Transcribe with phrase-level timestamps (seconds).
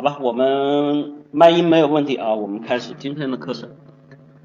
[0.00, 3.68] 好吧，我们麦音没有问题啊，我们开始今天的课程。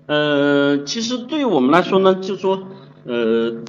[0.06, 2.68] 呃，其实对于我们来说呢，就说
[3.06, 3.64] 呃，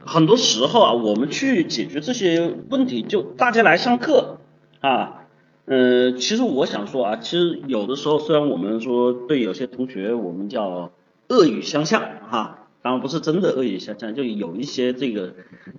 [0.00, 4.38] 很多时候啊，我们去解决这些问题，就大家来上课
[4.80, 5.22] 啊，
[5.66, 10.90] 呃，其实我想说啊，其实有的时候虽然我们说对有些同学我们叫
[11.28, 15.34] 恶语相向哈，当然不是真的恶语相向，就有一些这个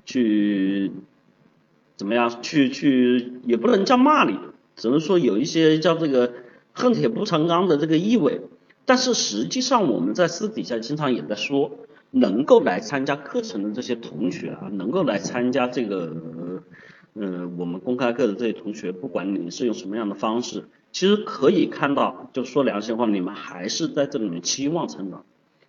[0.05, 0.93] 去
[1.97, 4.39] 怎么样，去去也不能叫骂你。
[4.75, 6.33] 只能说有一些叫这个
[6.73, 8.41] 恨铁不成钢的这个意味，
[8.86, 11.71] 但是实际上我们在私底下经常也在说，
[12.11, 16.15] 能够来参加课程的这些同学啊，能够来参加这个
[17.13, 25.24] 呃我们公开课的这些同学，不管你是用什么样的方式，其实可以看到，就说良心话，你们还是在这里面期望成长，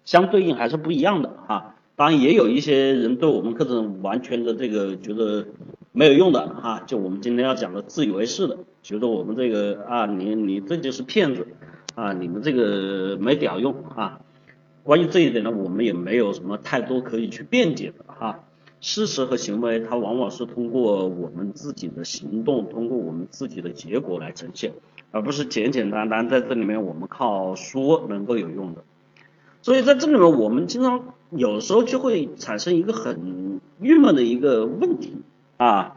[0.05, 1.75] 相对应还是不一样的哈。
[1.95, 5.47] 当然也有一些人对我们课程完全的这个觉得
[5.93, 8.59] 没有用的哈，就我们今天要讲的自以为是的。
[8.83, 11.47] 觉得我们这个啊，你你这就是骗子
[11.95, 14.21] 啊，你们这个没屌用啊。
[14.83, 18.41] 关于这一点呢，我们也没有什么太多可以去辩解的哈。
[18.81, 24.73] 事实和行为，它往往是通过我们自己的行动，通过我们自己的结果来呈现，
[25.13, 28.83] 而不是简简单单在这里面我们靠说能够有用的。
[29.61, 35.15] 所以在这里面，我们经常有时候就会产生一个很郁闷的一个问题
[35.63, 35.97] 啊。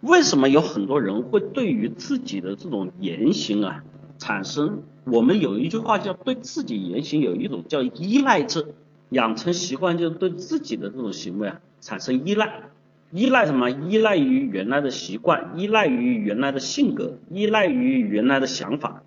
[0.00, 3.82] 为什么有很多人会对于自己的这种言行啊
[4.18, 4.82] 产生？
[5.04, 8.66] 我们有一句话叫对自己言行有一种叫依赖症，
[9.08, 12.64] 养成习惯就是对自己的这种行为啊产生依赖。
[13.12, 13.70] 依赖什么？
[13.70, 19.02] 依赖于原来的习惯，依赖于原来的性格，依赖于原来的想法。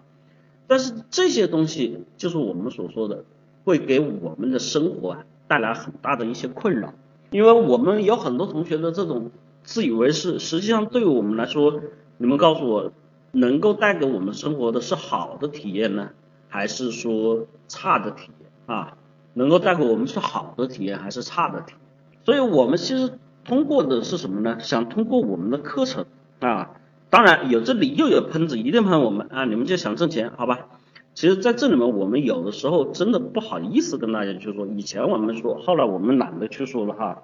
[0.65, 3.23] 但是这些东西就是我们所说的，
[3.65, 6.95] 会给我们的生活啊带来很大的一些困扰，
[7.29, 9.29] 因为我们有很多同学的这种。
[9.67, 11.81] 自以为是，实际上对于我们来说，
[12.17, 12.93] 你们告诉我，
[13.33, 16.11] 能够带给我们生活的是好的体验呢，
[16.47, 18.97] 还是说差的体验啊？
[19.33, 21.79] 能够带给我们是好的体验还是差的体验？
[22.23, 24.57] 所以我们其实通过的是什么呢？
[24.61, 26.05] 想通过我们的课程
[26.39, 26.71] 啊，
[27.09, 29.43] 当然有这里又有喷子，一定喷我们啊！
[29.43, 30.67] 你们就想挣钱，好吧？
[31.13, 37.23] 其实在这里面，我们有的时候真的不好意思跟大家去说，以前我们说，后来我们懒得去说了哈。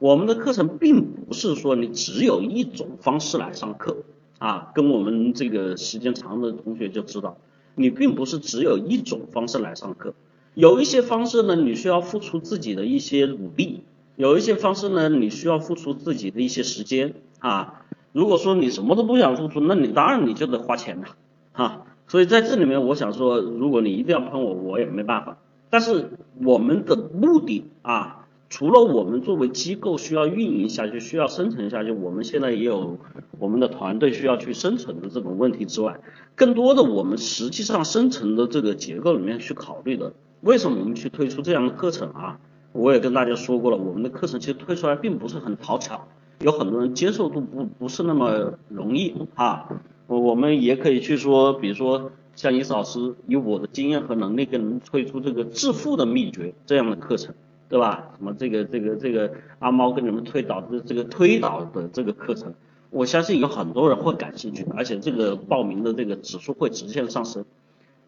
[0.00, 3.98] 我们的课程并不是说你只有一种方式来上课
[4.38, 7.36] 啊，跟我们这个时间长的同学就知道，
[7.74, 10.14] 你并不是只有一种方式来上课，
[10.54, 13.82] 有一些方式呢，你需要付出自己的一些努力，
[14.16, 17.82] 有一些方式呢，你需要付出自己的一些时间啊。
[18.12, 21.08] 如果说你什么都不想付出，那你当然你就得花钱了
[21.52, 21.84] 哈。
[22.08, 25.36] 所以在这里面，我想说，如果你一定要喷我，我也没办法。
[25.68, 26.12] 但是
[26.42, 28.16] 我们的目的啊。
[28.50, 32.98] 除了我们作为机构需要运营下去、需要生存下去，我们现在也有
[33.38, 36.00] 我们的团队需要去生存的这种问题之外，
[36.34, 42.40] 更多的我们实际上生存的这个结构里面去考虑的，为什么我们去推出这样的课程啊？
[42.72, 46.08] 我也跟大家说过了，我们的课程其实推出来并不是很讨巧，
[46.40, 49.68] 有很多人接受度不不是那么容易啊。
[50.08, 57.32] 我们也可以去说，比如说像伊斯老师以我的经验和能力，给能推出这个致富的秘诀这样的课程。
[57.70, 58.10] 对吧？
[58.18, 62.52] 什么这个这个这个阿猫跟你们推导的这个推导的这个课程，
[62.90, 67.44] 我相信有很多人会感兴趣，而且这个报名的这个指数会直线上升。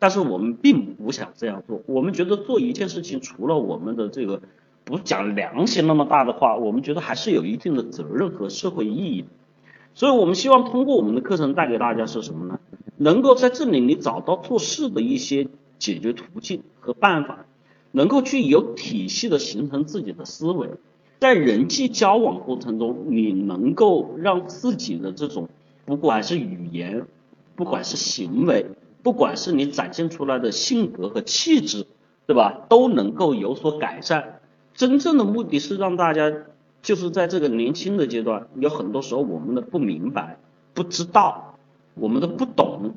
[0.00, 4.42] 但是我们并不想这样做，我们觉得做一件事情，除了我们的这个
[4.82, 9.26] 不讲良心那么大的话，我们觉得还是有一定的责任和社会意义。
[9.94, 12.58] 所以我们希望通过我们的课程带给大家是什么呢？
[12.96, 15.46] 能够在这里你找到做事的一些
[15.78, 17.46] 解决途径和办法。
[17.92, 20.70] 能够去有体系的形成自己的思维，
[21.20, 25.48] 在人际交往过程中，你能够让自己的这种
[25.84, 27.06] 不管是语言，
[27.54, 28.66] 不管是行为，
[29.02, 31.86] 不管是你展现出来的性格和气质，
[32.26, 34.40] 对吧，都能够有所改善。
[34.74, 36.32] 真正的目的是让大家
[36.80, 40.38] 就是在这个年轻的阶段，有很多时候我们的不明白、
[40.72, 41.58] 不知道，
[41.94, 42.94] 我们的不懂。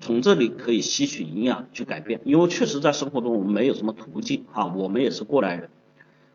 [0.00, 5.68] 从这里可以吸取营养去改变，因为确实在生活中我们没有什么途径啊，我们也是过来人，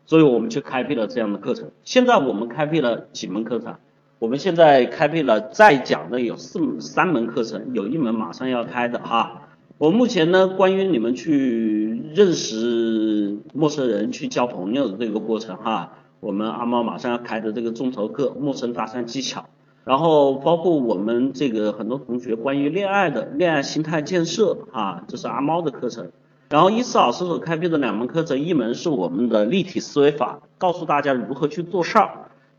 [0.04, 1.70] 所以我们去开辟了这样的课程。
[1.84, 3.76] 现在我们开辟了几门课程？
[4.18, 9.48] 我们现在开辟了在讲的有四三门课程，有一门马上要开的哈。
[9.78, 19.48] 我目前呢，关于你们去认识陌生人、去交朋友的这个过程哈，我们阿猫马上要开的这个众筹课，陌生搭讪技巧。
[19.84, 26.10] 然后包括我们这个很多同学关于恋爱的恋爱心态建设啊，这是阿猫的课程。
[26.50, 32.10] 然后伊思老师所开辟的两门课程，一门是我们的立体思维法，告诉大家如何去做事儿，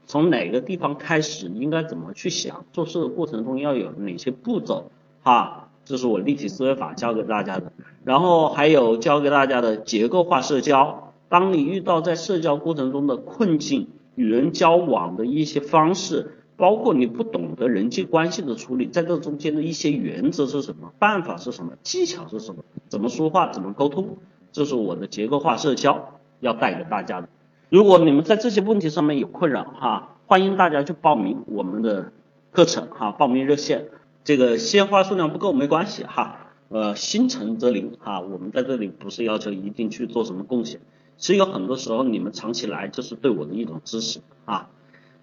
[0.06, 4.92] 从哪个地方开始，应该怎么去想，做事的过程中要有哪些步骤
[5.22, 5.70] 啊。
[5.86, 7.72] 这是我立体思维法教给大家的。
[8.04, 16.32] 然后还有教给大家的结构化社交，当你遇到在社交过程中的困境，与人交往的一些方式，
[16.64, 24.16] 包括你不懂得人际关系的处理，在这中间的一些原则是什么，办法是什么，技巧是什么，怎么说话，怎么沟通，
[24.54, 27.28] 这是我的结构化社交要带给大家的。
[27.68, 32.14] 如果你们在这些问题上面有困扰哈，欢迎大家去报名我们的
[32.54, 33.90] 课程哈，报名热线，
[34.24, 40.80] 这个鲜花数量不够没关系哈，呃，心诚则灵哈，我们在这里不是要求一定去做什么贡献，
[41.18, 44.70] 其实有很多时候你们藏起来就是对我的一种支持啊。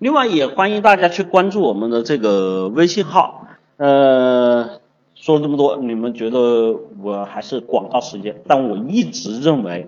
[0.01, 4.81] 另外也欢迎大家去关注我们的这个微信号，呃，
[5.15, 9.87] 说了这么多，你们觉得我还是广告时间，但我一直认为。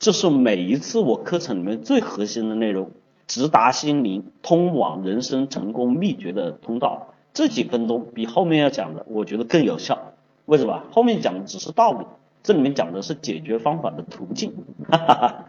[0.00, 2.90] 这是每一次我课程里面最核心的内容，
[3.28, 7.14] 直达心灵，通往人生成功秘诀的通道。
[7.32, 10.12] 这几分钟比后面要讲的，我觉得更有效。
[10.46, 10.82] 为什么？
[10.90, 12.04] 后面讲的只是道理，
[12.42, 14.52] 这里面讲的是解决方法的途径。
[14.90, 15.44] 哈哈哈。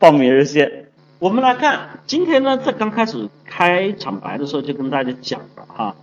[0.00, 0.86] 报名热线，
[1.22, 5.94] 我们来看，今天呢，在刚开始开场白的时候就跟大家讲了哈，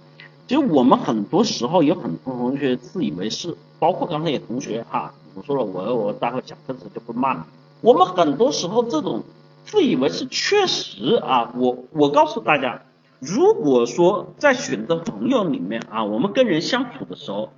[0.48, 7.45] 其实我们很多时候有很多同学自以为是，包括刚才有同学哈，我说了，我我待会讲课时候就不骂了。
[7.81, 9.24] 我们很多时候这种
[9.66, 12.83] 自以为是，确实啊，我我告诉大家，
[13.19, 17.51] 如果说在选择朋友里面啊，我们跟人相处的时候，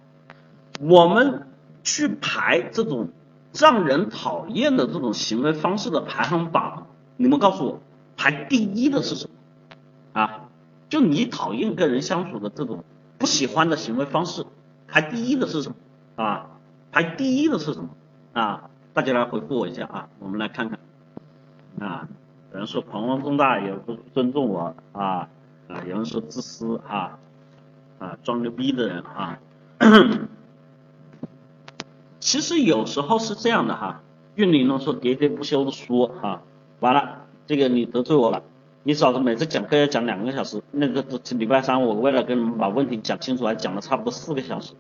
[0.80, 1.46] 我们
[1.84, 3.10] 去排这种
[3.54, 6.88] 让人讨厌的这种行为方式的排行榜，
[7.22, 7.80] 你们告诉我，
[8.18, 10.20] 排第一的是什么？
[10.20, 10.50] 啊，
[10.90, 12.84] 就你讨厌跟人相处的这种
[13.20, 14.44] 不喜欢的行为方式，
[14.88, 16.24] 排第一的是什么？
[16.24, 16.48] 啊，
[16.92, 17.90] 排第一的是什么？
[18.34, 18.72] 啊？
[18.94, 20.80] 大家来回复我一下啊，我们来看看
[21.80, 22.10] 啊，
[22.52, 25.30] 有人说狂妄重大，也不尊重我啊
[25.70, 27.20] 啊，有人说自私啊
[28.00, 29.38] 啊，装牛逼的人啊，
[32.20, 34.02] 其实有时候是这样的哈，
[34.34, 36.42] 运林呢说喋喋不休的说哈，
[36.82, 38.44] 完了这个你得罪我了，
[38.84, 41.06] 你嫂子每次讲课要讲两个小时，那个
[41.38, 44.74] 礼拜三我为了跟你们把问题讲清楚，还讲了差不多四个小时。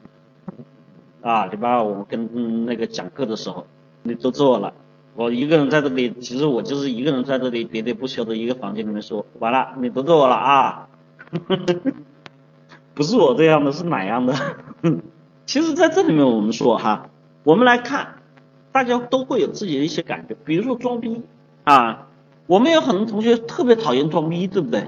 [1.21, 3.65] 啊，礼拜二我们跟那个讲课的时候。
[4.03, 4.74] 你得罪我了，
[5.13, 10.89] 我一个人在这里，其实我就是一个人在这里喋喋不休的一个房间里面说，完了，你得罪我了啊，
[12.95, 14.33] 不是我这样的，是哪样的？
[15.45, 17.12] 其实在这里面我们说哈，
[17.44, 18.15] 我们来看，
[18.71, 21.21] 大家都会有自己的一些感觉，比如说装逼。
[21.63, 22.08] 啊，
[22.48, 24.88] 我们有很多同学特别讨厌装逼，对不对？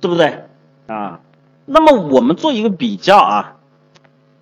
[0.00, 0.44] 对不对？
[0.86, 1.20] 啊，
[1.64, 3.52] 那么我们做一个比较啊。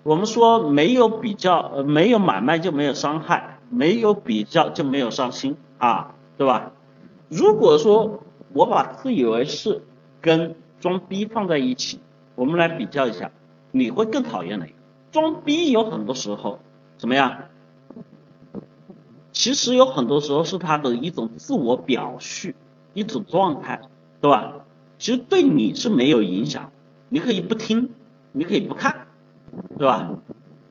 [0.03, 6.73] 我们说没有比较，呃，没有买卖就没有伤害，没有比较就没有伤心啊，对吧？
[7.31, 8.23] 如果说
[8.53, 9.83] 我把自以为是
[10.21, 12.01] 跟装逼放在一起，
[12.35, 13.31] 我们来比较一下，
[13.71, 14.73] 你会更讨厌哪个？
[15.11, 16.59] 装逼有很多时候
[16.99, 17.45] 怎么样？
[19.35, 22.53] 其实有很多时候是他的一种自我表述，
[22.95, 23.83] 一种状态，
[24.23, 24.65] 对吧？
[24.99, 26.73] 其实对你是没有影响，
[27.11, 27.91] 你可以不听，
[28.33, 29.09] 你可以不看。
[29.79, 30.11] 对吧？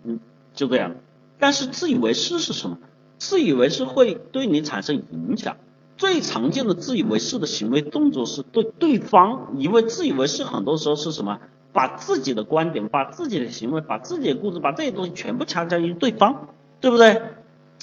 [0.03, 0.19] 嗯，
[0.53, 0.95] 就这样。
[1.39, 2.79] 但是自以为是是什么？
[3.17, 5.57] 自以为是会对你产生影响。
[5.95, 11.39] 最常见的自以为是的行为动作是对对方，因为自以为是很多时候是什么？
[11.71, 16.49] 把自己的观点、把自己的行为、把自己的故事、把这些东西全部强加于对方，
[16.81, 17.21] 对不对？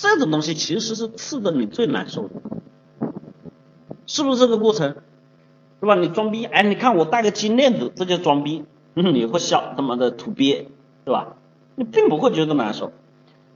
[0.00, 2.30] 这种东西其实是刺的你最难受的，
[4.07, 4.97] 是不是这个过程？
[5.80, 5.95] 对吧？
[5.95, 8.64] 你装逼，哎，你看我戴个金链子，这叫装逼，
[8.95, 10.69] 你会笑，他妈的土鳖。
[11.02, 11.37] 对吧？
[11.76, 12.92] 你并不会觉得难受，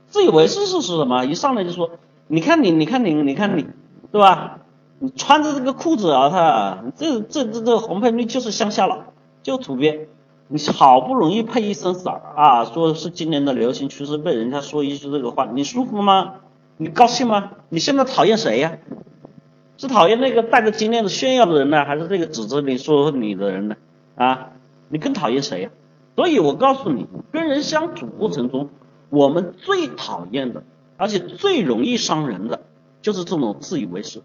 [0.08, 1.24] 自以为是是是什么？
[1.26, 1.90] 一上来就说，
[2.26, 3.66] 你看你，你看你，你看你，
[4.10, 4.60] 对吧？
[4.98, 9.04] 你穿着这个裤子啊，他这这这这红配绿就是乡下佬，
[9.42, 10.08] 就土鳖。
[10.48, 16.34] 你好不容易配一身色儿啊，说是今年的流行趋势，被人家说一句这个话，你舒服吗？
[16.76, 17.52] 你高兴吗？
[17.70, 18.78] 你现在讨厌谁呀？
[19.78, 23.76] 是讨厌那个戴着金链子炫耀的人呢，还是这个指着你说你的人呢？
[24.16, 24.50] 啊，
[24.88, 25.70] 你更讨厌谁呀？
[26.14, 28.68] 所以我告诉你，跟人相处过程中，
[29.08, 30.62] 我们最讨厌的，
[30.98, 32.60] 而且最容易伤人的，
[33.00, 34.22] 就是这种自以为是。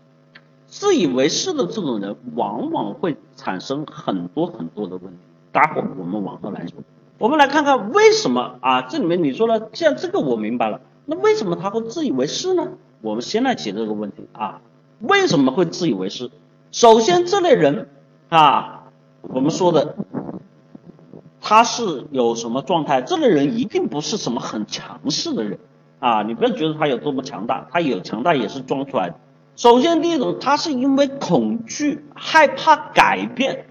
[0.67, 5.17] 自以为是的这种人，往往会产生很多很多的问题。
[5.51, 6.73] 待会我们往后来说，
[7.17, 8.81] 我们来看看为什么啊？
[8.83, 12.69] 这里面你说了，像这个我明白了，那为什么他会自以为是呢？
[13.01, 14.61] 我们先来解这个问题啊，
[14.99, 16.29] 为什么会自以为是？
[16.71, 17.89] 首先，这类人
[18.29, 18.83] 啊，
[19.21, 19.95] 我们说的。
[21.41, 23.01] 他是有什么状态？
[23.01, 25.57] 这类人一定不是什么很强势的人
[25.99, 26.21] 啊！
[26.21, 29.15] 你不要觉得他有多么强大，他有强大也是装出来的。
[29.55, 33.67] 首先，第一种，他是因为恐惧、害怕改变，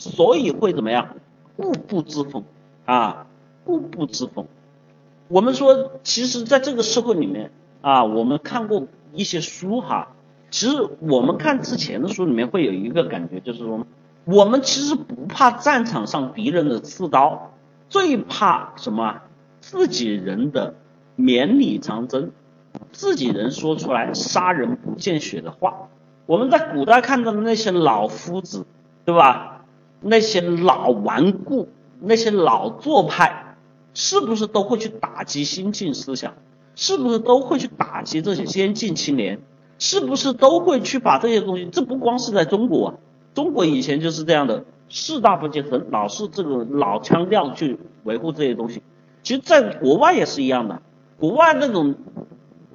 [0.00, 1.14] 所以会怎么样？
[1.56, 2.42] 固步自封
[2.86, 3.26] 啊！
[3.64, 4.46] 固步自封。
[5.28, 7.52] 我们说，其实在这个社会里面
[7.82, 10.08] 啊，我们看过一些书哈，
[10.50, 13.86] 其实我们看之前的书里面会有一个感觉，就是说，
[14.24, 17.52] 我们其实不怕战场上敌人的刺刀，
[17.90, 19.20] 最怕什么？
[19.60, 20.74] 自己人的
[21.14, 22.32] 绵里藏针，
[22.90, 25.88] 自己人说出来杀人不见血的话。
[26.24, 28.64] 我们在古代看到的那些老夫子，
[29.04, 29.59] 对吧？
[30.00, 31.68] 那些老顽固，
[32.00, 33.46] 那些老做派。
[33.92, 36.34] 是不是都会去打击新进思想？
[36.76, 39.40] 是不是都会去打击这些先进青年？
[39.80, 41.66] 是不是都会去把这些东西？
[41.72, 42.94] 这不光是在中国，啊，
[43.34, 48.80] 中国以前就是这样的，士大夫阶层老是这个老腔调去维护这些东西。
[49.24, 50.80] 其实，在国外也是一样的，
[51.18, 51.96] 国外那种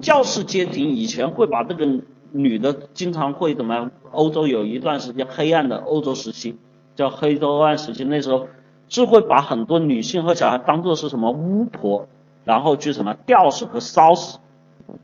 [0.00, 3.90] 教士阶庭以前会把这个女的经常会怎么样？
[4.12, 6.58] 欧洲有一段时间黑暗的欧洲时期，
[6.96, 8.48] 叫黑洲暗时期，那时候。
[8.88, 12.06] 是会把很多女性和小孩当做是什么巫婆，
[12.44, 14.38] 然后去什么吊死和烧死，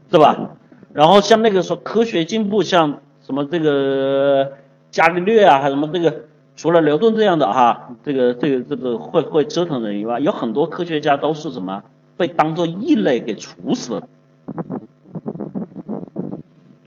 [0.08, 0.50] 对吧？
[0.92, 4.52] 然后像那个时候科学进步，像什么这个
[4.92, 11.82] 伽利略啊，还什么这个，除了牛顿这样的哈，这个这个这个会会折腾人以外，有很多科学家都是什么
[12.16, 14.08] 被当做异类给处死了。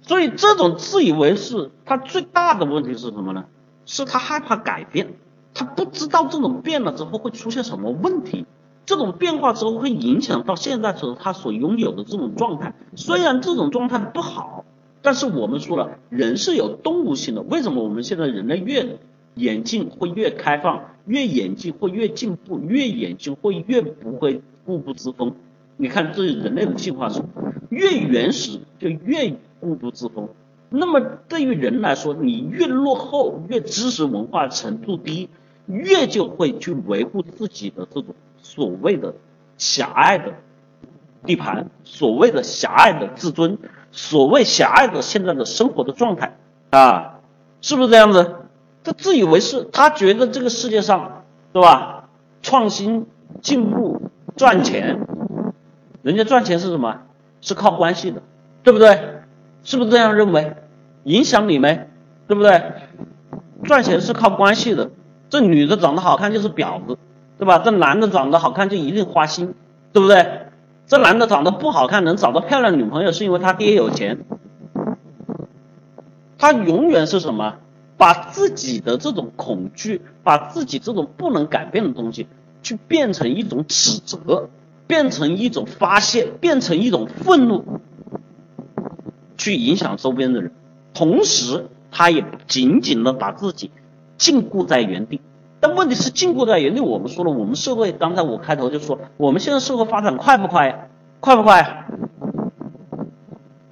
[0.02, 3.44] 所以这种自以为是，他最大的问题是什么呢？
[3.86, 5.14] 是他害怕改变。
[5.54, 8.46] 他不知道这种变了之后会出现什么问题，
[8.86, 12.74] 这种变化之后会影响到现在时候他所拥有的这种状态。
[12.96, 14.66] 虽然这种状态不好，
[15.02, 17.42] 但是我们说了，人是有动物性的。
[17.42, 18.98] 为什么我们现在人类越
[19.36, 25.36] 眼镜会越开放，越眼镜会越进步，越眼镜会越不会固步自封？
[25.78, 27.22] 你看，这是人类的进化史，
[27.70, 30.28] 越原始就越固步自封。
[30.70, 35.30] 那么对于人来说，你越落后，越知识文化程度低。
[35.68, 39.16] 越就会去维护自己的这种所谓的
[39.58, 40.34] 狭隘的
[41.26, 43.58] 地盘，所谓的狭隘的自尊，
[43.92, 46.38] 所谓狭隘的现在的生活的状态
[46.70, 47.16] 啊，
[47.62, 48.36] 是不是这样子？
[48.84, 52.10] 他自以为是，他觉得这个世界上，对吧？
[52.44, 53.08] 创新、
[53.42, 54.04] 进步、
[54.36, 55.00] 赚钱，
[56.04, 57.02] 人家赚钱是什么？
[57.42, 58.22] 是靠关系的，
[58.62, 59.24] 对不对？
[59.66, 60.56] 是不是这样认为？
[61.04, 61.90] 影响你没？
[62.28, 62.64] 对不对？
[63.64, 64.92] 赚钱是靠关系的。
[65.30, 66.98] 这女的长得好看就是婊子，
[67.38, 67.60] 对吧？
[67.60, 69.54] 这男的长得好看就一定花心，
[69.92, 70.44] 对不对？
[70.88, 74.20] 这男的长得不好看能找到漂亮女朋友，是因为他爹有钱。
[76.38, 77.56] 他永远是什么？
[77.98, 82.28] 把自己的这种恐惧，把自己这种不能改变的东西，
[82.62, 84.50] 去变成一种指责，
[84.86, 87.80] 变成一种发泄，变成一种愤怒，
[89.46, 90.52] 去影响周边的人。
[90.96, 93.70] 同时，他也紧紧的把自己。
[94.18, 95.20] 禁锢在原地，
[95.60, 96.80] 但问题是禁锢在原地。
[96.80, 100.88] 我们说了，我们社会刚才我开头就说，我们现在社会发展快不快呀？
[101.20, 101.86] 快不快？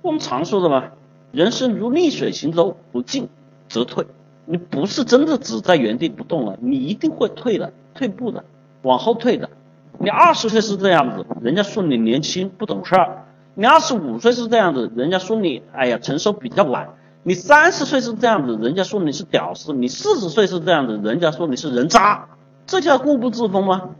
[0.02, 0.92] 我们常说的嘛，
[1.32, 3.30] 人生如逆水行舟，不进
[3.70, 4.06] 则退。
[4.46, 8.44] 你不是真的只在原地不动了，你一定会退的，退步的，
[8.82, 9.50] 往后退的。
[9.98, 13.24] 你二十岁是这样子，人家说你年轻不懂事儿；
[13.56, 16.90] 你二十五岁是这样子，人家说你哎呀成熟比较晚。
[17.26, 22.28] 你三十岁是这样子，人家说你是屌丝；你四十岁是这样子，人家说你是人渣，
[22.66, 23.92] 这叫固步自封吗？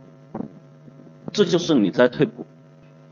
[1.32, 2.44] 这就是你在退步。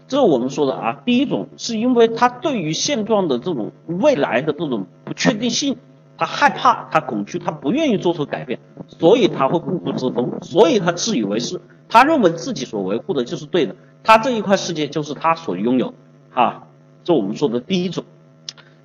[0.09, 5.79] 这我们说的啊，第一种是因为他对于现状的这种未来的这种不确定性，
[6.19, 8.59] 他害怕，他恐惧，他不愿意做出改变，
[8.89, 11.59] 所以他会固步自封，所以他自以为是，
[11.89, 15.95] 他认为自己所维护的就是对的，他这一块世界就是他所拥有，
[16.35, 16.65] 啊，
[17.05, 18.05] 这我们说的第一种。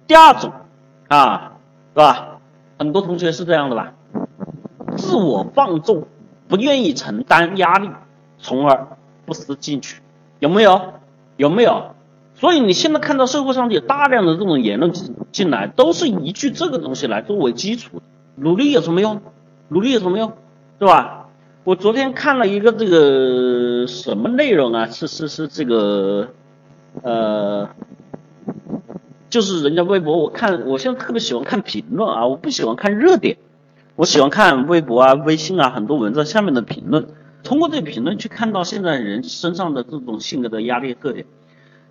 [0.06, 0.52] 第二种。
[1.08, 1.54] 啊，
[1.94, 2.40] 是吧？
[2.78, 3.94] 很多同学是这样的吧？
[4.98, 6.06] 自我放纵，
[6.50, 7.90] 不愿意承担压力，
[8.40, 8.88] 从而
[9.26, 10.02] 不思进取，
[10.40, 10.94] 有没有？
[11.38, 11.96] 有没有？
[12.36, 18.02] 所以你现在看到社会上有大量的这种言论进进来，都是依据这个东西来作为基础。
[18.36, 19.22] 努力有什么用？
[19.70, 20.34] 努力有什么用？
[20.80, 21.30] 是吧？
[21.64, 24.88] 我昨天看了一个这个什么内容啊？
[24.88, 26.30] 是是是这个，
[27.04, 27.70] 呃。
[29.30, 33.38] 就是人家微博，我看我现在特别喜欢看评论啊，我不喜欢看热点，
[33.98, 37.10] 我喜欢看微博啊、微信啊很多文章下面的评论，
[37.44, 41.26] 通过这评论去看到现在人身上的这种性格的压力特点，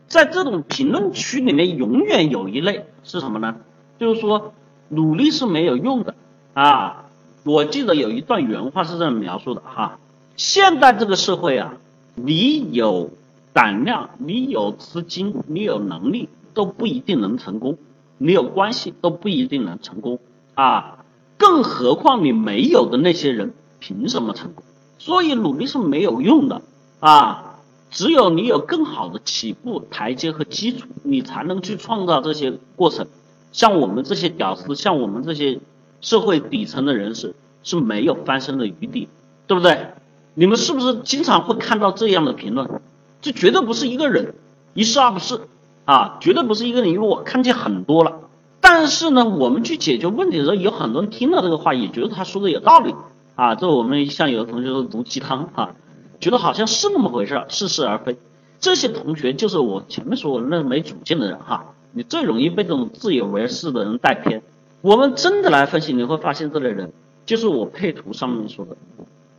[0.08, 3.56] 在这种评论区里面，永远有一类是什么呢？
[3.98, 4.54] 就是说
[4.88, 6.14] 努力是没有用的
[6.54, 7.04] 啊！
[7.44, 9.98] 我记得有一段原话是这样描述的哈：
[10.36, 11.74] 现在这个社会啊，
[12.14, 13.10] 你有
[13.56, 16.28] 胆量，你有资金，你有能力。
[16.56, 17.76] 都不一定能成功，
[18.16, 20.18] 你有关系都不一定能成功
[20.54, 21.04] 啊！
[21.36, 24.64] 更何况你没有的那些人凭什么成功？
[24.96, 26.62] 所以努力是没有用的
[26.98, 27.60] 啊！
[27.90, 33.06] 只有你有更好的起步台阶和基础，你才能去创造这些过程。
[33.52, 35.60] 像我们这些屌丝，像我们这些
[36.00, 39.10] 社会底层的人士是没有翻身的余地，
[39.46, 39.88] 对不对？
[40.32, 42.80] 你们是不是经常会看到这样的评论？
[43.20, 44.34] 这绝对不是一个人，
[44.74, 45.40] 一是二不是
[45.84, 48.20] 啊，绝对不是一个人，因为我看见很多了。
[48.60, 52.94] 但是呢，我们去解决问题的时候，有很多人听到这个话也觉得他说的有道理
[53.34, 53.54] 啊。
[53.54, 55.74] 这我们像有的同学说毒鸡汤啊，
[56.20, 58.16] 觉得好像是那么回事，似是而非。
[58.58, 61.74] 这些同学就是我前面说的那没主见的人哈。
[61.92, 64.42] 你最容易被这种自以为是的人带偏。
[64.82, 66.92] 我们真的来分析，你会发现这类人
[67.24, 68.76] 就是我配图上面说的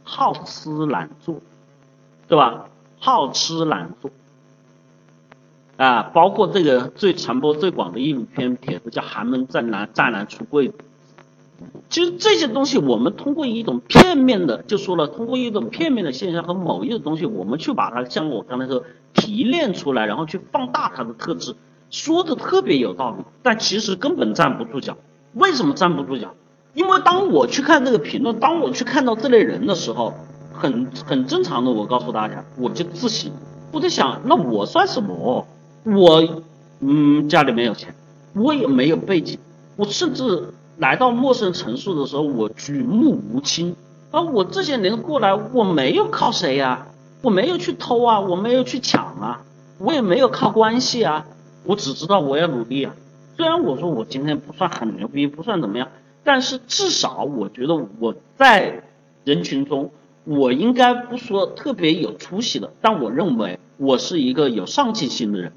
[0.03, 1.36] 好吃懒做，
[2.27, 2.65] 对吧？
[2.99, 4.11] 好吃懒做
[5.77, 10.73] 啊，包括这个最传播最广的一篇帖子叫“寒门再难再难出贵子”。
[11.89, 21.55] 其实这些东西，我们通过一种片面的，就说了，通过一种片面的现象和某一种东西，我们去把它像我刚才说提炼出来，然后去放大它的特质。
[21.89, 24.97] 说的特别有道理，但其实根本站不住脚。
[25.33, 26.33] 为什么站不住脚？
[26.73, 30.13] 因为当我去看这个评论，当我去看到这类人的时候，
[30.57, 31.71] 很很正常的。
[31.71, 33.31] 我告诉大家，我就自省，
[33.71, 35.47] 我在想，那我算什么？
[35.85, 36.43] 我
[36.79, 37.95] 嗯，家里没有钱，
[38.33, 39.39] 我也没有背景，
[39.75, 43.75] 我甚至来到陌生城市的时候，我举目无亲。
[44.11, 46.87] 而我这些年过来，我没有靠谁呀？
[47.21, 49.41] 我没有去偷啊，我没有去抢啊，
[49.79, 51.25] 我也没有靠关系啊。
[51.63, 52.95] 我只知道我要努力啊！
[53.35, 55.89] 虽然我说我今天不算很牛逼，不算怎么样，
[56.23, 58.83] 但是至少我觉得我在
[59.25, 59.91] 人群中，
[60.27, 65.53] 我应该不说特别有出息的，但我认为我是一个有上进心的人，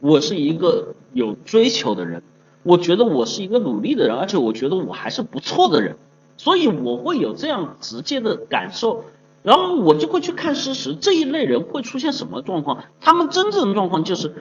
[0.00, 2.22] 我是一个有追求的人，
[2.64, 5.96] 我觉得我是一个努力的人，而且我觉得我还是不错的人，
[6.36, 9.04] 所以我会有这样直接的感受，
[9.42, 12.84] 然后我就会去看事实，这一类人会出现什么状况？
[13.00, 14.34] 他们真正的状况就是。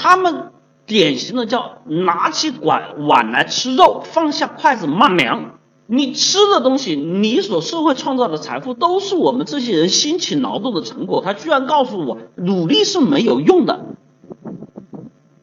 [0.00, 0.52] 他们
[0.86, 5.58] 典型的叫拿起碗碗来吃肉，放下筷子骂娘。
[5.90, 11.22] 你吃的东西，你所社会创造的财富，都是我们这些人辛勤劳动的成果。
[11.24, 13.86] 他居然告诉我，努力是没有用的。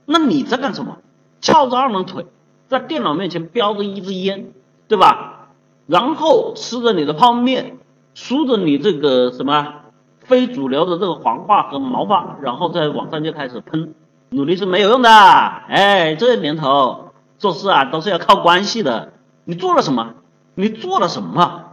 [0.05, 0.99] 那你在干什么？
[1.41, 2.27] 翘着二郎腿，
[2.67, 4.51] 在电脑面前叼着一支烟，
[4.87, 5.49] 对吧？
[5.87, 7.79] 然后吃着你的泡面，
[8.13, 9.73] 梳着你这个什么
[10.19, 13.95] 非主流的这个黄发和毛发，然后在网上就开始喷。
[14.29, 19.11] 努力是没有用的，哎，这年头做事啊都是要靠关系的。
[19.43, 20.13] 你做了什么？
[20.55, 21.65] 你做了什么？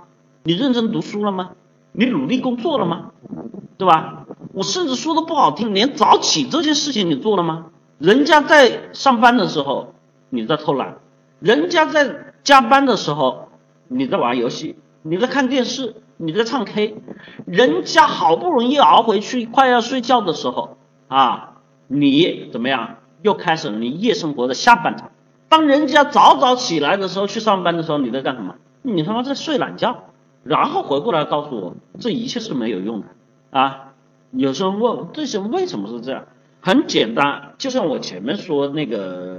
[0.42, 1.50] 你认真读书了吗？
[1.92, 3.12] 你努力工作了吗？
[3.78, 4.26] 对吧？
[4.52, 7.66] 我甚至说的不好听，连早起这件事情你做了吗？
[7.98, 9.94] 人家在上班的时候
[10.28, 10.96] 你在偷懒，
[11.38, 13.48] 人家在加班的时候
[13.88, 16.96] 你在玩游戏，你在看电视，你在唱 K，
[17.46, 20.76] 人家好不容易熬回去快要睡觉的时候
[21.08, 21.48] 啊。
[21.88, 22.96] 你怎么样？
[23.20, 25.10] 又开始了你夜生活的下半场。
[25.50, 28.54] 当人家早早起来的时候，去上班的时候，你在干什么？
[28.82, 30.04] 你他妈在睡懒觉。
[30.44, 33.06] 然后回过来告诉我，这一切是没有用的
[33.50, 33.92] 啊！
[34.32, 36.24] 有时候问这些为什么是这样？
[36.60, 39.38] 很简单，就像我前面说那个、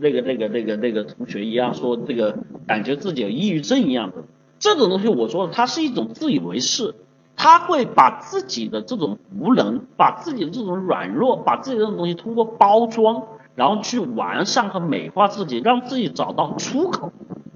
[0.00, 4.16] 那个、那个、那个、那个同学一样，说这个感觉自己有抑郁症一样的
[4.58, 6.94] 这种东西，我说它是一种自以为是。
[7.42, 13.22] 他会把自己的这种无能，把自己的这种软弱，把自己的这种东西通过包装，
[13.54, 17.10] 然后去完善和美化自己，让自己找到出口。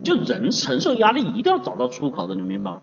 [0.05, 2.83] 就人承受压力一定要找到出口的，你明白吗？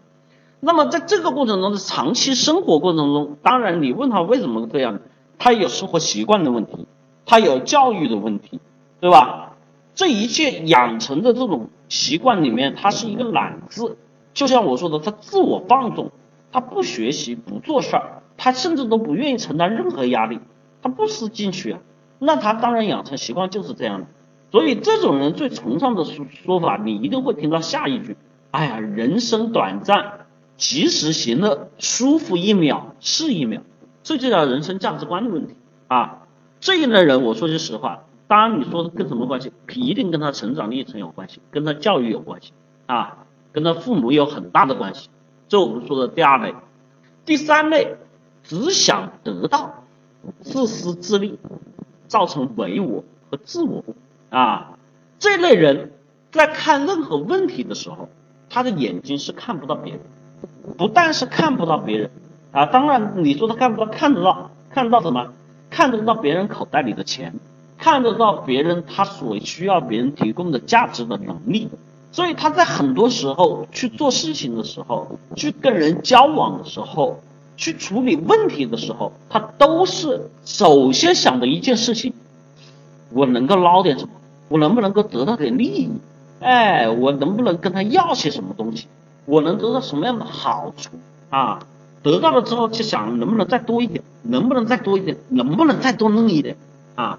[0.60, 5.00] 那么在这个过程中的长期生活过程中，当然你问他为什么这样，
[5.40, 6.86] 他有生活习惯的问题，
[7.26, 8.60] 他有教育的问题，
[9.00, 9.54] 对吧？
[9.96, 13.98] 这一切养成的这种习惯里面，他是一个懒字，
[14.34, 16.12] 就像我说的，他自我放纵。
[16.54, 20.42] 他不学习不做事儿，他甚至都不愿意承担任何压力，
[20.82, 21.80] 他不思进取啊，
[22.20, 24.08] 那他当然养成习惯就是这样的。
[24.52, 28.18] 所以这种人最崇尚的说说法，你一定会听到下一句：
[28.52, 33.62] 哎呀，人生短暂，及时行乐，舒服一秒是一秒，
[34.04, 35.56] 这就叫人生价值观的问题。
[35.88, 36.18] 啊。
[36.60, 42.54] 这一类人，我说句实话，当然你说跟什么关系，一定跟他成长历程有关系，跟他教育有关系。
[42.86, 45.10] 啊，跟他父母有很大的关系。
[45.48, 46.54] 这我们说的第二类，
[47.26, 47.96] 第三类
[48.44, 49.86] 只想得到，
[50.42, 51.40] 自私自利，
[52.08, 53.84] 造成唯我和自我
[54.32, 54.72] 啊。
[55.20, 55.92] 这类人
[56.32, 58.10] 在看任何问题的时候，
[58.50, 60.02] 他的眼睛是看不到别人，
[60.78, 62.10] 不但是看不到别人
[62.52, 65.32] 啊，当然你说他看不到，看得到，看得到什么？
[65.70, 67.36] 看得到别人口袋里的钱，
[67.78, 71.70] 看得到别人他所需要别人提供的价值的能力。
[72.12, 77.22] 所以他在很多时候去做事情的时候，去跟人交往的时候，
[77.56, 82.12] 去处理问题的时候，他都是首先想的一件事情：
[83.12, 84.12] 我能够捞点什么？
[84.52, 85.90] 我能不能够得到点利益？
[86.42, 88.88] 哎，我能不能跟他要些什么东西？
[89.26, 90.90] 我能得到什么样的好处
[91.30, 91.60] 啊？
[92.04, 94.04] 得到了之后，就想能不能再多一点？
[94.24, 95.16] 能不能再多一点？
[95.30, 96.58] 能不能再多弄一点？
[96.96, 97.18] 啊，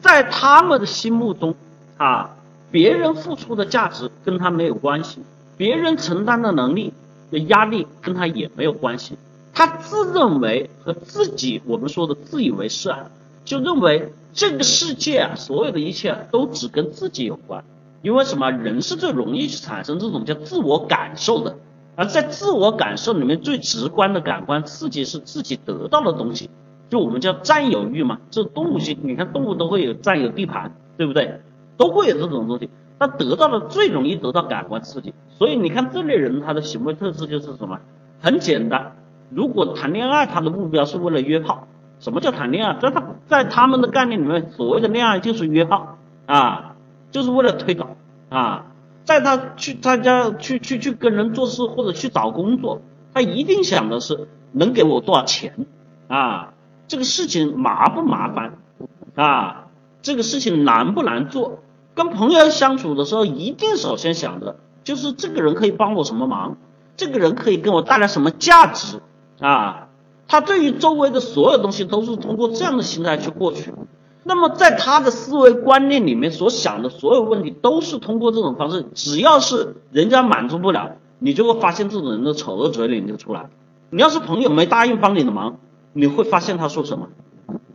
[0.00, 1.56] 在他们的心目中
[1.96, 2.36] 啊，
[2.70, 5.20] 别人付出的价值跟他没有关系，
[5.56, 6.92] 别人承担的能力
[7.32, 9.18] 的压力跟他也没有关系。
[9.52, 13.06] 他自认为和自己，我们说的自以为是啊，
[13.48, 17.64] 就认为这个世界啊，所有的一切都只跟自己有关。
[18.02, 18.50] 因为什么？
[18.50, 21.56] 人是最容易去产生这种叫自我感受的，
[21.96, 26.50] 而在自我感受里面，最直观的感官刺激是自己得到的东西，
[26.90, 28.18] 就我们叫占有欲嘛。
[28.30, 31.40] 这动物性，你看动物都会有占有地盘，对不对？
[31.78, 32.68] 都会有这种东西。
[32.98, 37.80] 他得到的最容易得到感官刺激，所以你看这类人他的行为特质就是什么？
[38.20, 38.92] 很简单，
[39.30, 41.66] 如果谈恋爱，他的目标是为了约炮。
[42.00, 42.78] 什么叫谈恋爱？
[42.80, 46.74] 在他，在他们的概念里面，所谓的恋爱就是约炮啊。
[47.10, 47.96] 就是为了推导
[48.28, 48.66] 啊，
[49.04, 52.82] 在他去参加去去去跟人做事或者去找工作，
[53.14, 55.66] 他一定想的是能给我多少钱
[56.06, 56.52] 啊，
[56.86, 58.58] 这个事情麻不麻烦
[59.14, 59.68] 啊，
[60.02, 61.60] 这个事情难不难做？
[61.94, 66.58] 跟朋友相处的时候，一定首先想的就是这个人可以帮我什么忙，
[66.94, 69.00] 这个人可以给我带来什么价值
[69.40, 69.87] 啊？
[70.28, 73.72] 他对于周围的所有东西都是通过这样的心态去获取。
[74.22, 83.48] 那么在他的思维观念里面所想的所有问题都是通过这种方式，只要是人家满足不了，你就会发现这种人的丑恶嘴脸就出来。
[83.88, 85.56] 你要是朋友没答应帮你的忙，
[85.94, 87.08] 你会发现他说什么？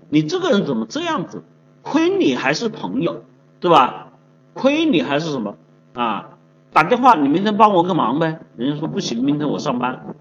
[0.10, 1.42] 你这个人怎么这样子？
[1.82, 3.24] 亏你还是朋友，
[3.60, 4.10] 对吧？
[4.54, 5.56] 亏你还是什么
[5.96, 6.38] 啊？
[6.72, 8.42] 打电话，你明天帮我个忙呗？
[8.58, 10.16] 人家说不行，明天我上班。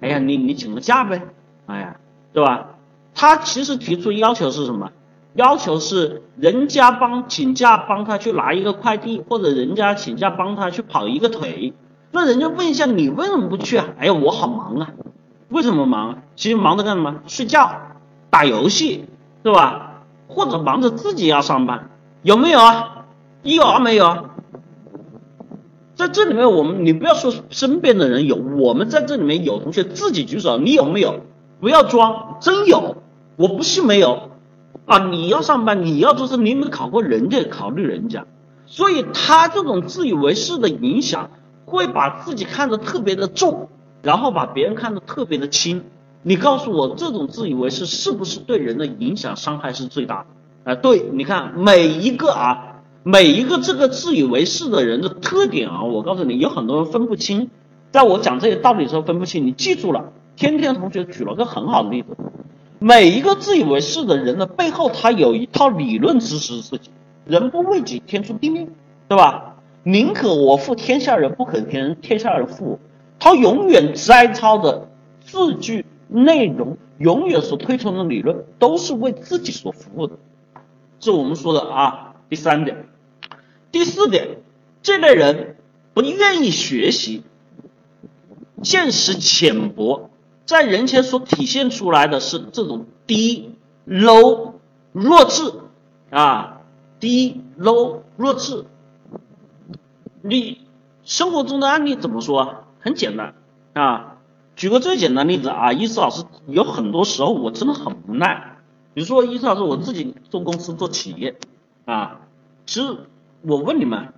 [0.00, 1.22] 哎呀，你你请个假呗？
[1.68, 1.96] 哎呀，
[2.32, 2.70] 对吧？
[3.14, 4.90] 他其实提出要求是什么？
[5.34, 11.74] 要求是人家帮请假帮他去拿一个快递，或者人家请假帮他去跑一个腿，
[12.10, 13.86] 那人家问一下你为什么不去啊？
[13.98, 14.90] 哎呀，我好忙啊！
[15.48, 16.22] 为什么忙？
[16.34, 17.20] 其实忙着干什么？
[17.26, 17.70] 睡觉、
[18.30, 19.04] 打游戏，
[19.44, 20.02] 是吧？
[20.26, 21.90] 或者忙着自己要上班，
[22.22, 23.06] 有没有啊？
[23.42, 24.24] 有啊没有啊？
[25.94, 31.20] 在这里面，我们你不要说身边的人有，我们在这里面有同学自己举手，你有没有？
[31.60, 32.96] 不要装，真有，
[33.36, 34.30] 我不信没有。
[34.86, 38.24] 啊，你要上班，你要做事，你没考过人家，考虑人家，
[38.64, 41.30] 所以他这种自以为是的影响，
[41.66, 43.68] 会把自己看得特别的重，
[44.02, 45.84] 然后把别人看得特别的轻。
[46.22, 50.24] 你告诉我，这种自以为是是不是对人的影响伤害是最大
[50.64, 50.72] 的？
[50.72, 57.50] 啊，对，你看每一个啊，每一个这个自以为是的人的特点啊，我告诉你，有很多人分不清，
[57.90, 62.16] 在我讲这些道理的时候分不清，你记住了，天天同学举了个很好的例子。
[62.78, 66.90] 每一个自以为是的人的背后，他有一套理论支持自己。
[67.26, 68.68] 人不为己，天诛地灭，
[69.08, 69.56] 对吧？
[69.82, 72.78] 宁可我负天下人，不可天天下人负我。
[73.18, 74.88] 他永远摘抄的
[75.22, 80.16] 字句内容，永远所推崇的理论，都是为自己所服务的。
[81.00, 82.14] 是我们说的啊。
[82.28, 82.86] 第三点，
[83.72, 84.38] 第四点，
[84.82, 85.56] 这类人
[85.94, 87.24] 不愿意学习，
[88.62, 90.07] 见识浅薄。
[90.48, 93.54] 在人前所体现出来的是这种低、
[93.86, 94.52] low、
[94.92, 95.52] 弱智
[96.08, 96.62] 啊，
[96.98, 98.64] 低、low、弱智。
[100.22, 100.66] 你
[101.04, 102.64] 生活中的案例怎么说？
[102.80, 103.34] 很简单
[103.74, 104.16] 啊，
[104.56, 108.56] 举个最简单例子啊，伊思老师有很多时候我真的很无奈。
[108.94, 111.36] 比如说伊思老师我自己做公司做企业
[111.84, 112.22] 啊，
[112.64, 112.96] 其实
[113.42, 114.14] 我问你们，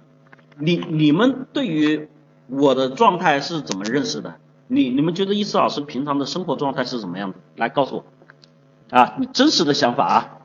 [0.61, 2.09] 你你们对于
[2.47, 4.37] 我的状态是怎么认识的？
[4.73, 7.39] 你你们觉得伊思老师平常的生活状态是什么样的？
[7.57, 10.39] 来告诉我，啊，你真实的想法啊，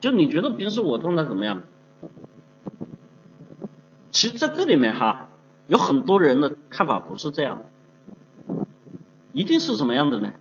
[0.00, 1.62] 就你觉得平时我状态怎么样？
[4.10, 5.28] 其实在这里面哈，
[5.66, 8.66] 有很多人的看法不是这样的，
[9.34, 10.32] 一定是什么样的呢？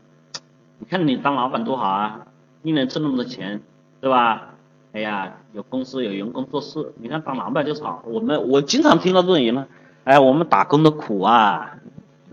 [0.79, 2.27] 你看你当老板多好啊，
[2.63, 3.61] 一年挣那么多钱，
[3.99, 4.53] 对吧？
[4.93, 8.03] 哎呀，有公司有员工做事，你看当老板就是好。
[8.05, 9.67] 我们我经常听到这种言论，
[10.05, 11.77] 哎，我们打工的苦啊。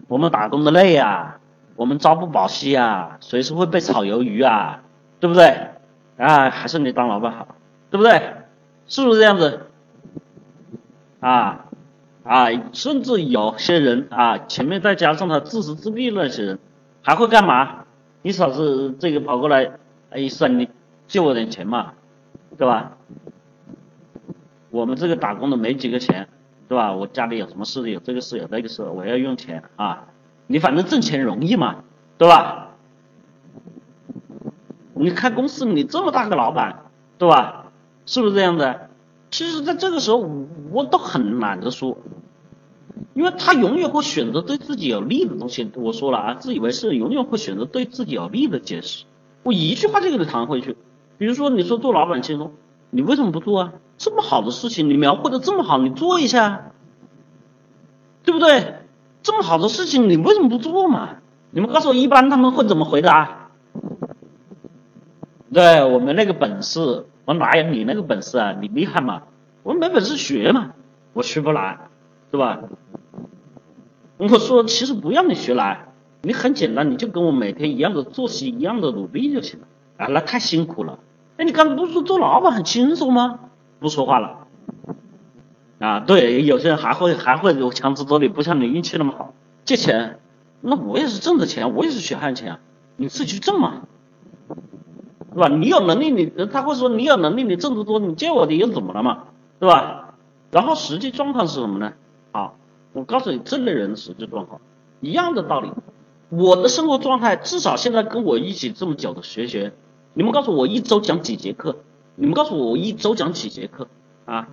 [0.09, 1.39] 我们打工的累啊，
[1.77, 4.83] 我们朝不保夕啊，随时会被炒鱿鱼啊，
[5.21, 5.69] 对不对？
[6.17, 7.57] 啊，还是你当老板好，
[7.91, 8.21] 对不对？
[8.87, 9.67] 是不是这样子？
[11.21, 11.67] 啊
[12.25, 16.59] 啊，甚至有些人啊，前面再加上他自私自利那些人，
[17.03, 17.85] 还会干嘛？
[18.23, 19.73] 你嫂子这个跑过来，
[20.11, 20.71] 哎，算你
[21.07, 21.93] 借我点钱嘛，
[22.57, 22.93] 对吧？
[24.71, 26.29] 我们这个打工的没几个钱。
[26.69, 26.93] 对吧？
[26.93, 30.09] 我家里有什么事，有这个事，有那个事，我要用钱啊！
[30.47, 31.77] 你反正挣钱容易嘛，
[32.19, 32.77] 对吧？
[34.95, 36.85] 你开公司，你这么大个老板，
[37.17, 37.73] 对吧？
[38.05, 38.91] 是不是这样的？
[39.31, 40.29] 其实，在这个时候，
[40.71, 41.99] 我都很懒得说，
[43.15, 45.71] 因为他永远会选择对自己有利的东西。
[45.75, 49.05] 我说了啊，自以为是，永远会选择对自己有利的解释。
[49.43, 50.77] 我一句话就给他弹回去。
[51.19, 52.53] 比如说，你说做老板轻松，
[52.91, 53.73] 你为什么不做啊？
[53.99, 56.71] 这么好的事情，你描绘的这么好，你做一下，
[58.25, 58.77] 对不对？
[59.23, 61.17] 这么好的事情，你为什么不做嘛？
[61.51, 63.51] 你们告诉我，一般他们会怎么回答？
[65.53, 67.07] 对我没那个本事。
[67.25, 68.55] 我哪有你那个本事啊？
[68.59, 69.25] 你厉害嘛？
[69.63, 70.73] 我没本事学嘛，
[71.13, 71.79] 我学不来，
[72.31, 72.61] 对吧？
[74.17, 75.89] 我说其实不要你学来，
[76.23, 79.67] 你很简单，你就跟我每天一样的作息，一样的努力就行了
[79.99, 80.07] 啊。
[80.07, 81.01] 那太辛苦了。
[81.37, 83.41] 哎，你刚才不是说做老板很轻松吗？
[83.79, 84.47] 不说话了。
[85.79, 89.33] 啊，对，有些人还会还会有强词夺理，不像你运气那么好。
[89.65, 90.19] 借钱，
[90.61, 92.59] 那我也是挣的钱，我也是血汗钱，
[92.97, 93.83] 你自己去挣嘛。
[95.31, 95.49] 是吧？
[95.49, 99.25] 你有能力，你他会说你有能力，你挣得多，你借我的又怎么了嘛？
[99.61, 100.15] 对吧？
[100.51, 101.93] 然后实际状况是什么呢？
[102.33, 102.57] 好，
[102.93, 104.61] 我告诉你这类人的实际状况，
[105.01, 105.71] 一样的道理。
[106.31, 109.73] 我的生活状态至少现在跟我一起这么久的学学，
[110.15, 111.77] 你们告诉我一周讲几节课？
[112.21, 113.87] 你们告诉我我一周讲几节课
[114.25, 114.49] 啊？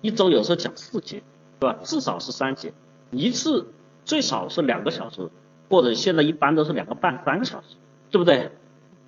[0.00, 1.22] 一周有时候讲四节，
[1.60, 1.76] 对吧？
[1.82, 2.72] 至少是三节，
[3.10, 3.68] 一次
[4.06, 5.28] 最少是两个小时，
[5.68, 7.76] 或者现在一般都是两个半三个小时，
[8.10, 8.50] 对不对？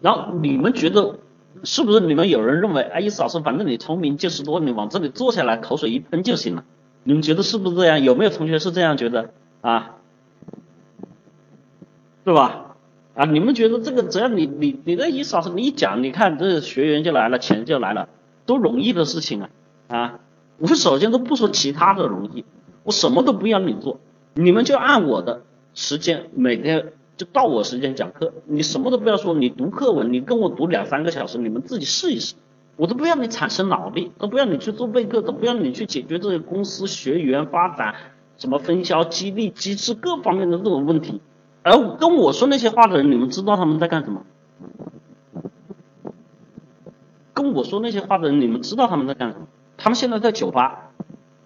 [0.02, 1.18] 然后你们觉得
[1.64, 6.64] 是不是你们有人认为，哎，意思老师，反正你聪明见识多，你往这里坐下来，口水一喷就行了？
[7.04, 8.02] 你们觉得是不是这样？
[8.02, 9.96] 有没有同学是这样觉得啊？
[12.22, 12.67] 对吧？
[13.18, 18.08] 啊，你们觉得这个只要你你你的意思老师你一讲，你看这学员就来了，钱就来了，
[18.46, 19.50] 多容易的事情啊
[19.88, 20.20] 啊！
[20.58, 22.44] 我首先都不说其他的容易，
[22.84, 23.98] 我什么都不要你做，
[24.34, 25.42] 你们就按我的
[25.74, 26.92] 时间每天。
[27.16, 32.36] 就到我时间讲课，你什么都不要说，你读课文，你跟我读两三个小时，你们自己试一试，
[32.76, 37.96] 我都不要你产生脑力，都不要你去做备课，都不要你去解决这些公司学员发展、
[38.36, 41.20] 什么分销、激励机制各方面的这种问题。
[41.62, 44.22] 而跟我说那些话的人，你们知道他们在干什么？
[47.34, 49.46] 跟我说那些话的人，你们知道他们在干什么？
[49.76, 50.90] 他们现在在酒吧，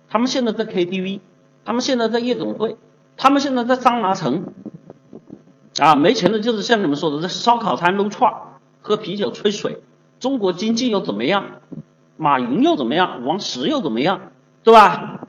[0.08, 1.20] 他们现在在 KTV，
[1.64, 2.76] 他们现在在夜总会，
[3.16, 4.52] 他们现在在桑拿城。
[5.78, 8.32] 啊，没钱的就是像你们说的，在烧烤摊撸串，
[8.82, 9.82] 喝啤酒吹水。
[10.20, 11.46] 中国经济又怎么样？
[12.16, 13.24] 马云又怎么样？
[13.24, 14.32] 王石又怎么样？
[14.62, 15.26] 对吧？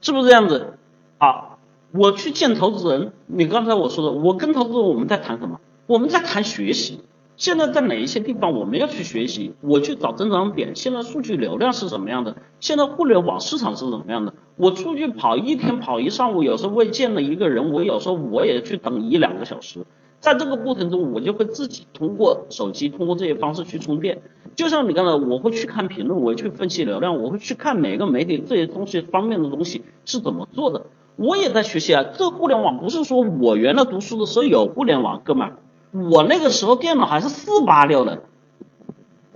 [0.00, 0.78] 是不是这样子？
[1.18, 1.57] 好，
[1.92, 3.12] 我去见投资人。
[3.26, 5.60] 你刚才我说的，我跟投资人我们在谈什么？
[5.86, 7.00] 我们在谈学习。
[7.36, 9.54] 现在在哪一些地方我们要去学习？
[9.60, 10.74] 我去找增长点。
[10.74, 12.36] 现在数据流量是什么样的？
[12.60, 14.34] 现在互联网市场是怎么样的？
[14.56, 19.86] 我出去跑一天跑一上午，有时候会见了一个人，我有时候我也去等一两个小时。
[20.20, 24.20] 在这个过程中，我就会自己通过手机，通过这些方式去充电。
[24.56, 30.86] 就像你刚才，我会去看评论，我会去分析流量，我会去看每个媒体这些东西方面的东西是怎么做的。
[31.18, 32.04] 我也在学习啊。
[32.16, 35.52] 这互联网不是说我原来读书的时候有互联网，哥们。
[35.90, 38.22] 我那个时候电脑还是四八六的，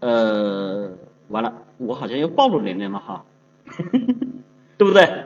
[0.01, 0.91] 呃，
[1.29, 3.25] 完了，我好像又暴露年龄了哈，
[4.77, 5.25] 对不对？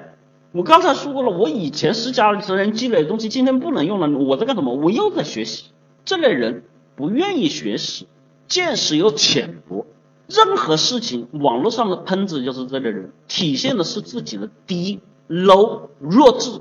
[0.52, 4.72] 我刚才说过了，我以前是家里人积累的东西，今天不能用了，我在干什么？
[4.74, 5.70] 我又在学习。
[6.04, 6.62] 这类人
[6.94, 8.06] 不愿意学习，
[8.46, 9.84] 见识又浅薄，
[10.28, 16.60] 任何事情网络上的喷子就是这类人，体现的是自己的低、low、弱智，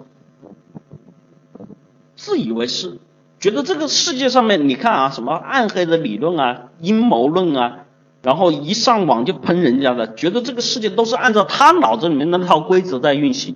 [2.15, 2.99] 自以为是。
[3.39, 7.85] 觉得这个世界上面，你看啊，什么暗黑的理论啊、阴谋论啊，
[8.23, 13.55] 然后一上网就喷人家的，觉得这个世界都是按照他脑子里面那套规则在运行，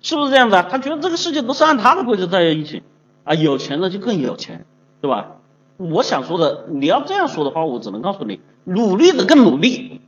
[0.00, 0.68] 是不是这样子啊？
[0.70, 2.82] 他觉得这个世界都是按他的规则在运行
[3.24, 4.64] 啊，有钱的就更有钱，
[5.00, 5.38] 对吧？
[5.76, 10.00] 我想说的，你要这样说的话，我只能告诉你，努力的更努力，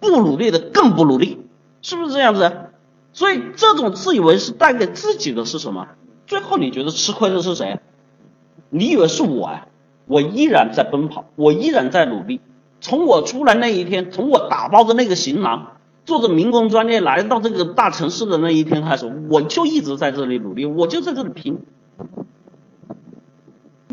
[0.00, 1.38] 不努力的更不努力，
[1.82, 2.52] 是不是这样子？
[3.12, 5.88] 所以这种自以为是带给自己的是什么？
[6.26, 7.80] 最后你觉得吃亏的是谁？
[8.70, 9.66] 你以为是我啊？
[10.06, 12.40] 我依然在奔跑，我依然在努力。
[12.80, 15.72] 从我出来那一天，从我打包着那个行囊，
[16.04, 21.58] 坐着民工专列来到这个大城市的那一天开始，我就一直在这里努力，我就在这里拼。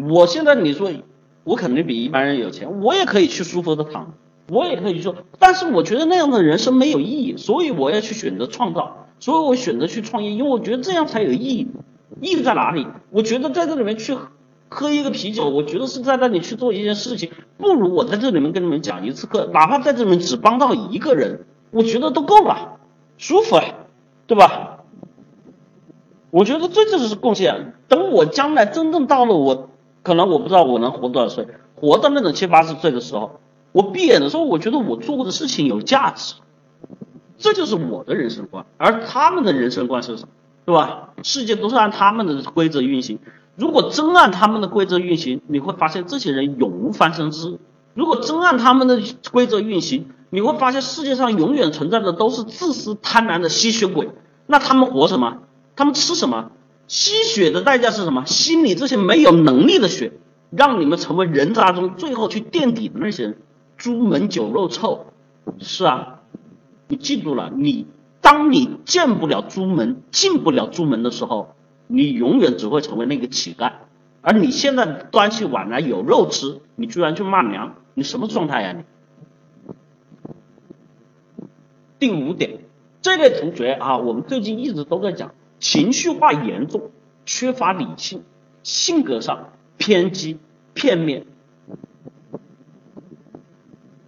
[0.08, 0.92] 我现在你说
[1.44, 4.14] 我肯定比一般人有钱，我也可以去舒服的躺，
[4.50, 9.08] 我也可以说，但是我觉得那样的人生没有意义，所以我要去选择创造。
[9.20, 11.68] 所以我选择去创业，因为我觉得这样才有意义。
[12.22, 12.86] 意义在哪里？
[13.12, 14.16] 我觉得在这里面去
[14.70, 22.78] 喝一个啤酒，我觉得是在那里去做一件事情，不如我在这里面跟你们讲一次课，哪怕在这里面只帮到一个人，我觉得都够了，
[23.18, 23.64] 舒服啊，
[24.28, 24.84] 对吧？
[26.30, 27.74] 我觉得这就是贡献。
[27.88, 29.70] 等我将来真正到了我，
[30.04, 33.40] 可能我不知道我能活多少岁，活到那种七八十岁的时候，
[33.76, 36.36] 我闭眼的时候，我觉得我做过的事情有价值，
[37.38, 38.66] 这就是我的人生观。
[38.78, 40.30] 而他们的人生观是什么？
[40.64, 41.10] 对吧？
[41.24, 43.20] 世界都是按他们的规则运行。
[43.58, 47.58] 如果真按他们的规则运行，你会发现这些人永无翻身之日。
[47.94, 49.02] 如果真按他们的
[49.34, 54.10] 规则运行，你会发现世界上永远存在的都是自私贪婪的吸血鬼。
[54.48, 55.40] 那他们活什么？
[55.76, 56.52] 他们吃什么？
[56.88, 58.24] 吸血的代价是什么？
[58.26, 60.14] 吸你这些没有能力的血，
[60.50, 63.38] 让你们成为人渣中最后去垫底的那些人。
[63.78, 65.08] 朱门酒肉臭，
[65.60, 66.22] 是啊，
[66.88, 67.88] 你记住了，你
[68.22, 71.56] 当你见不了朱门，进不了朱门的时候。
[71.88, 73.74] 你永远只会成为那个乞丐，
[74.22, 78.84] 而你现在端起碗来有肉吃，你居然去骂娘，你什么状态呀你？
[82.00, 82.62] 第五点，
[83.04, 86.90] 这类同学啊，我们最近一直都在讲，情绪化严重，
[87.24, 88.24] 缺乏理性，
[88.64, 90.40] 性格上偏激
[90.74, 91.28] 片面。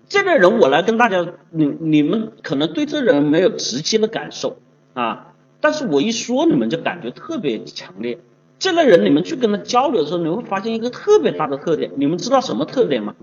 [0.10, 4.58] 这类人我来跟大家，你你们可能对这人没有直接的感受
[4.94, 5.34] 啊。
[5.60, 8.20] 但是我一说，你们就感觉特别强烈。
[8.60, 11.92] 这类人，你们去跟他交流的时候，你会发现一个特别大的特点。
[11.96, 13.16] 你们知道什么特点吗？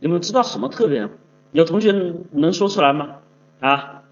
[0.00, 1.10] 你们知道什么特点？
[1.52, 1.92] 有同学
[2.32, 3.16] 能说出来吗？
[3.60, 4.02] 啊？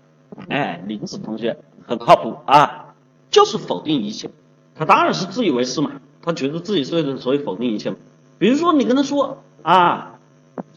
[0.49, 2.95] 哎，林子同学很靠谱啊，
[3.31, 4.31] 就是否定一切。
[4.77, 7.97] 他当然是自以为是嘛，他觉得自己是对的所以否定一切嘛。
[8.39, 10.10] 比如说你跟他说啊，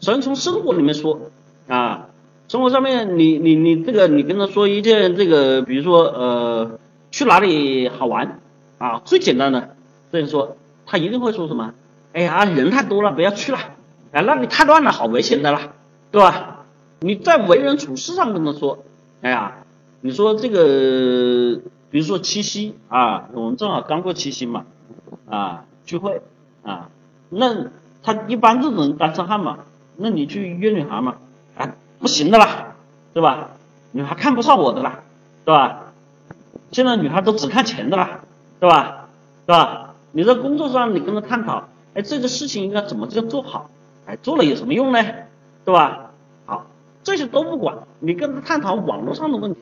[0.04, 1.18] 首先从生活里面说
[1.66, 2.08] 啊。
[2.46, 6.78] 生活上面，你你你这个，你跟他说一件这个，比如说呃，
[7.10, 8.38] 去哪里好玩
[8.76, 9.00] 啊？
[9.02, 9.74] 最简单的，
[10.12, 11.72] 这样说，他一定会说什么？
[12.12, 13.58] 哎呀，人太多了，不要去了。
[14.12, 15.72] 哎，那里太乱了，好危险的了，
[16.10, 16.66] 对吧？
[17.00, 18.84] 你在为人处事上跟他说，
[19.22, 19.64] 哎呀，
[20.02, 24.66] 你说这个，比如说七夕啊，我们正好刚过七夕嘛，
[25.30, 26.20] 啊，聚会
[26.62, 26.90] 啊，
[27.30, 27.68] 那
[28.02, 29.60] 他一般这种单身汉嘛，
[29.96, 31.16] 那你去约女孩嘛，
[31.56, 31.74] 啊。
[32.00, 32.74] 不行的啦，
[33.14, 33.50] 对吧？
[33.92, 35.00] 女孩看不上我的啦，
[35.44, 35.84] 对吧？
[36.70, 38.20] 现在女孩都只看钱的啦，
[38.60, 39.08] 对吧？
[39.46, 39.94] 对吧？
[40.12, 43.70] 你在工作上你跟他探讨，哎，这个事情应该怎么就做好？
[44.06, 45.02] 哎，做了有什么用呢？
[45.64, 46.10] 对吧？
[46.44, 46.66] 好，
[47.02, 49.60] 这些都不管，你跟他探讨网络上的问题，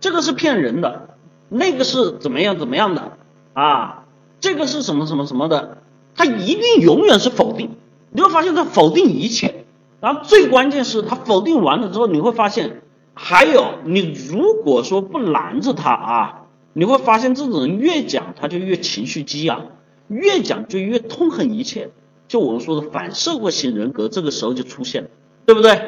[0.00, 1.10] 这个是骗人的，
[1.48, 3.12] 那个是怎么样怎么样的
[3.52, 4.04] 啊？
[4.40, 5.78] 这个是什么什么什么的？
[6.16, 7.76] 他一定永远是否定，
[8.12, 9.64] 你会发现他否定一切。
[10.00, 12.82] 然后最关键是他否定完了之后，你会发现，
[13.14, 16.42] 还有你如果说不拦着他啊，
[16.72, 19.66] 你会发现这种人越讲他就越情绪激昂，
[20.08, 21.90] 越讲就越痛恨一切，
[22.28, 25.10] 就我们说的反社会型人格，这个时候就出现了，
[25.44, 25.78] 对不对？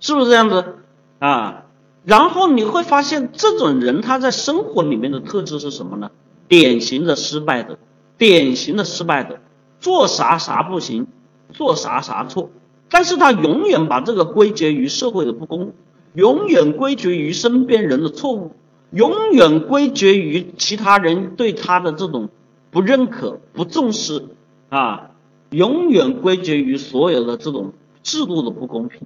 [0.00, 0.76] 是不是这样子
[1.18, 1.64] 啊？
[2.04, 6.10] 然后你会发现这种人他在生活里面的特质是什么呢？
[6.46, 7.78] 典型的失败的，
[8.18, 9.40] 典型的失败的，
[9.80, 11.06] 做啥啥不行，
[11.50, 12.50] 做啥啥错。
[12.88, 15.72] 但是他永远把这个归结于社会的不公，
[16.14, 18.52] 永远归结于身边人的错误，
[18.92, 22.28] 永远归结于其他人对他的这种
[22.70, 24.26] 不认可、不重视
[24.68, 25.10] 啊，
[25.50, 27.72] 永远归结于所有的这种
[28.04, 29.00] 制度的不公平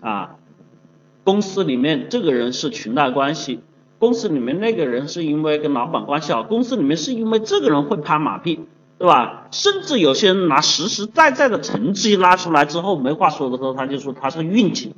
[0.00, 0.36] 啊。
[1.22, 3.60] 公司里面这个人是裙带关系，
[3.98, 8.60] 公司里面那个人是因为跟老板关系好，公司里面是因为这个人会拍马屁。
[8.96, 9.48] 对吧？
[9.50, 14.94] 甚至有些人拿实实在在的成绩拉出来之后，没话说的时候，他就说他是运气。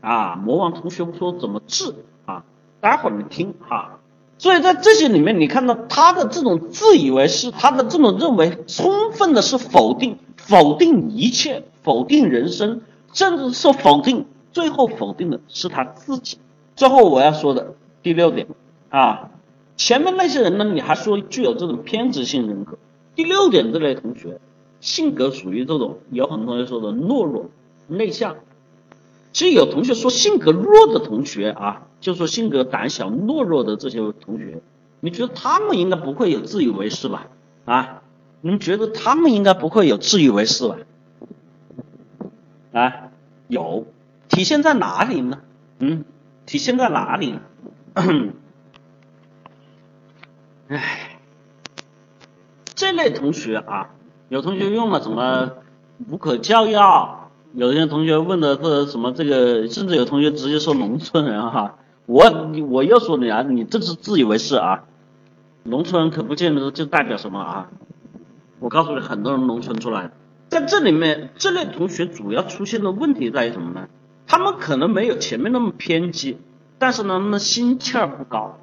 [0.00, 1.94] 啊，魔王同学说怎么治
[2.26, 2.44] 啊？
[2.80, 3.98] 待会儿你听哈。
[4.38, 12.82] 所以在这些里面，你看到他的这种自以为是，他的这种认为，充分的是否定，否定一切，否定人生，
[13.14, 16.38] 甚至是否定，最后否定的是他自己。
[16.76, 18.46] 最后我要说的第六点
[18.90, 19.30] 啊。
[19.76, 20.64] 前面那些人呢？
[20.64, 22.78] 你还说具有这种偏执性人格。
[23.14, 24.40] 第六点，这类同学
[24.80, 27.50] 性格属于这种，有很多同学说的懦弱、
[27.86, 28.36] 内向。
[29.32, 34.62] 其实有同学说性格弱的同学啊，就说性格胆小、懦弱的这些同学，
[35.00, 37.26] 你觉得他们应该不会有自以为是吧？
[37.66, 38.02] 啊，
[38.40, 40.78] 你们觉得他们应该不会有自以为是吧？
[42.72, 43.10] 啊，
[43.48, 43.86] 有，
[44.28, 45.40] 体现在哪里呢？
[45.80, 46.04] 嗯，
[46.46, 47.40] 体现在哪里呢？
[50.68, 51.18] 唉，
[52.74, 53.90] 这类同学啊，
[54.28, 55.52] 有同学用了什么
[56.10, 64.82] 无可救药，有些同学问的是什么这个，甚至有同学直接说农村人哈，我我又说你啊，你这是自以为是啊，
[65.62, 67.68] 农村人可不见得就代表什么啊，
[68.58, 70.12] 我告诉你，很多人农村出来的，
[70.48, 73.88] 在这里面这类同学主要出现的问题在于什么呢？
[74.26, 76.38] 他们可能没有前面那么偏激，
[76.78, 78.58] 但是呢，他们心气儿不高，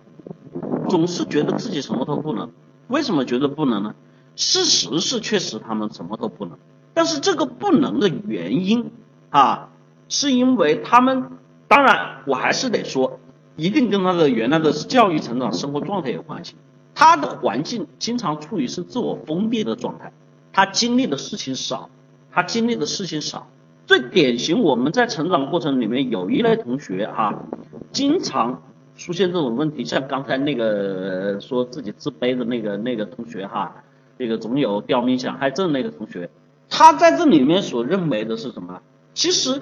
[0.90, 2.52] 总是觉得自己什么都不能。
[2.88, 3.96] 为什么觉得不能呢？
[4.36, 6.58] 事实是确实他们什么都不能，
[6.94, 8.92] 但是这个不能的原因
[9.30, 9.70] 啊，
[10.10, 11.32] 是因为他们，
[11.68, 13.20] 当然我还是得说，
[13.56, 16.56] 一定跟他的原来的教育成长、生活状态有关系。
[16.96, 20.12] 他的环境经常处于是自我封闭的状态，
[20.52, 21.90] 他经历的事情少，
[22.32, 23.48] 他经历的事情少。
[23.86, 27.44] 最典型，我们在成长过程里面有一类同学哈，
[27.92, 28.62] 经常
[28.96, 33.84] 出现这种问题，像刚才那个说自己自卑的那个那个同学哈，
[34.18, 36.30] 那个总有刁民想害朕那个同学，
[36.70, 38.82] 他在这里面所认为的是什么？
[39.14, 39.62] 其实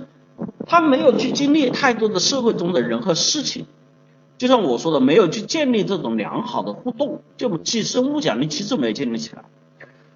[0.65, 3.65] 他没有去经历太多的社会中的人和事情，
[4.37, 9.45] 就像我说的，没有去建立这种良好的互动，就既生物奖励机制没有建立起来，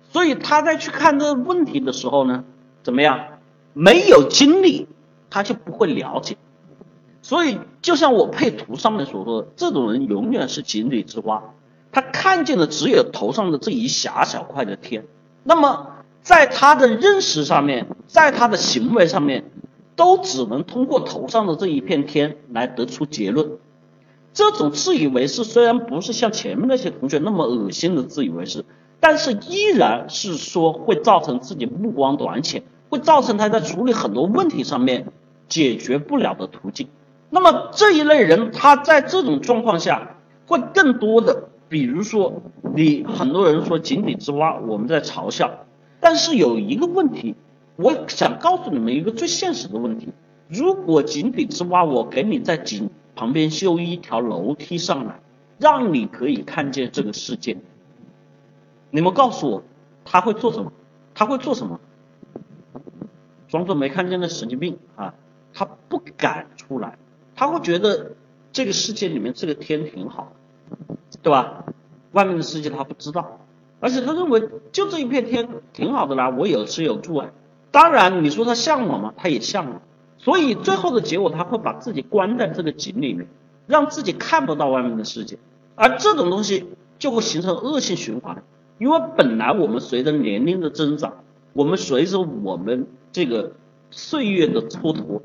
[0.10, 2.44] 所以他在去看这个问题的时候呢，
[2.84, 3.28] 怎么样？
[3.74, 4.88] 没有经历，
[5.30, 6.38] 他就不会了解。
[7.26, 11.42] 所以，就像我配图上面所说的，这种人永远是井底之蛙，
[11.92, 15.06] 他看见的只有头上的这一狭小块的天。
[15.44, 15.88] 那么，
[16.22, 19.46] 在他的认识上面，在他的行为上面，
[19.96, 23.54] 都只能通过头上的这一片天来得出结论。
[24.32, 28.64] 这种自以为是，虽然不是像前面那些同学那么恶心的自以为是，
[29.00, 32.62] 但是依然是说会造成自己目光短浅。
[32.88, 35.08] 会造成他在处理很多问题上面
[35.50, 36.88] 解决不了的途径。
[37.36, 40.16] 那么这一类人，他在这种状况下
[40.48, 42.42] 会更多的，比如说
[42.74, 45.66] 你很多人说井底之蛙，我们在嘲笑，
[46.00, 47.36] 但是有一个问题，
[47.76, 50.14] 我想告诉你们一个最现实的问题：
[50.48, 55.20] 如果井底之蛙，我给你在井旁边修一条楼梯上来，
[55.60, 57.58] 让你可以看见这个世界，
[58.92, 59.64] 你们告诉我
[60.06, 60.72] 他会做什么？
[61.14, 61.82] 他会做什么？
[63.50, 65.14] 装作没看见的神经病啊！
[65.54, 66.98] 他不敢出来，
[67.36, 68.14] 他会觉得
[68.52, 70.34] 这个世界里面这个天挺好，
[71.22, 71.66] 对吧？
[72.14, 73.40] 外面的世界他不知道，
[73.80, 77.32] 而且他认为就这一片天挺好的啦，我有吃有住啊。
[77.72, 79.14] 当然你说他向往吗？
[79.18, 79.82] 他也向往，
[80.18, 83.28] 所以最后的结果他会把自己关在这个井里面，
[83.68, 85.38] 让自己看不到外面的世界，
[85.76, 86.66] 而这种东西
[86.98, 88.44] 就会形成恶性循环，
[88.78, 91.14] 因为本来我们随着年龄的增长。
[91.54, 93.54] 我们随着我们这个
[93.90, 95.22] 岁月的蹉跎，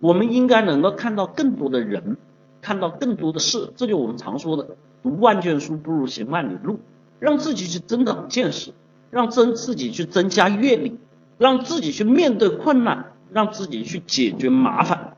[0.00, 2.16] 我们应该能够看到更多的人，
[2.60, 3.72] 看到更多的事。
[3.76, 6.80] 这就我们常说的“读万卷书不如行万里路”，
[7.18, 8.72] 让自己去增长见识，
[9.10, 10.98] 让增自己去增加阅历，
[11.36, 15.16] 让自己去面对困难，让自己去解决麻烦。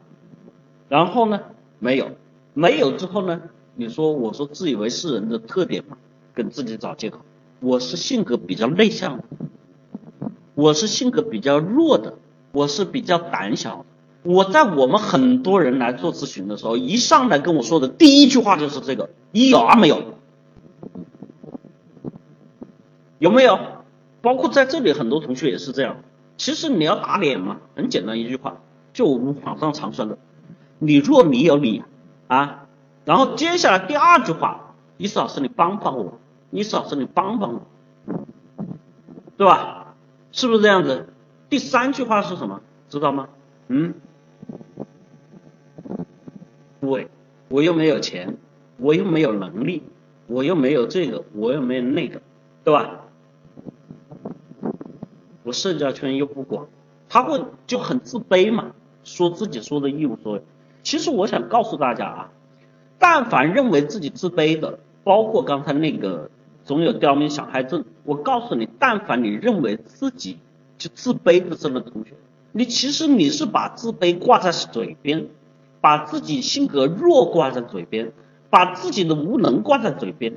[0.89, 1.41] 然后呢，
[1.79, 2.11] 没有，
[2.55, 3.43] 没有之后呢？
[3.77, 5.97] 你说我说自以为是人的特点嘛，
[6.35, 7.21] 跟自己找借口。
[7.61, 9.25] 我是性格比较内向的。
[10.55, 12.15] 我是性格比较弱的，
[12.53, 13.85] 我是比较胆小的。
[14.23, 20.03] 我在我们很多人来做咨询的时候，一上来跟我说的第一句话就是这个：一有二没有，
[23.19, 23.59] 有没有？
[24.21, 25.97] 包括在这里很多同学也是这样。
[26.37, 28.59] 其实你要打脸嘛，很简单一句话，
[28.93, 30.19] 就我们网上常说的：
[30.79, 31.83] 你弱你有理
[32.29, 32.67] 啊。
[33.07, 36.19] 然后接下来第二句话，意思老师你帮帮我，
[36.51, 37.63] 意思老师你帮帮我，
[39.39, 39.95] 对吧？
[40.33, 41.09] 是不是这样子？
[41.49, 42.61] 第三句话是什么？
[42.89, 43.29] 知道吗？
[43.69, 43.95] 嗯，
[46.81, 47.09] 对，
[47.49, 48.37] 我又没有钱，
[48.79, 49.83] 我又没有能力，
[50.27, 52.21] 我又没有这个，我又没有那个，
[52.65, 53.07] 对吧？
[55.43, 56.69] 我社交圈又不广，
[57.09, 58.73] 他会就很自卑嘛，
[59.05, 60.43] 说自己说的一无所有。
[60.83, 62.33] 其实我想告诉大家啊，
[62.99, 66.31] 但凡认为自己自卑的，包括刚才那个。
[66.63, 67.85] 总有刁民想害朕。
[68.05, 70.39] 我告诉你，但凡你认为自己
[70.77, 72.13] 就自卑的这类同学，
[72.53, 75.27] 你其实你是把自卑挂在嘴边，
[75.81, 78.13] 把自己性格弱挂在嘴边，
[78.51, 80.35] 把自己的无能挂在嘴边，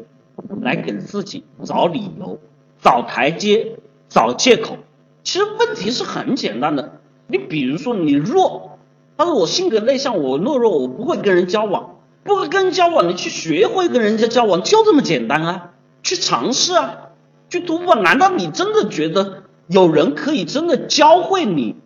[0.61, 2.39] 来给自己找理由、
[2.81, 3.77] 找台阶、
[4.09, 4.77] 找借口。
[5.23, 8.77] 其实问题是很简单的，你比如说你弱，
[9.17, 15.69] 他说我性格内向，我懦弱，我不会跟人交往，不会跟人交往，你去学会跟人家交往，就这么简单啊。
[16.03, 17.11] 去尝试啊，
[17.49, 17.95] 去突破。
[17.95, 21.77] 难道你真的觉得有人可以真的教会你，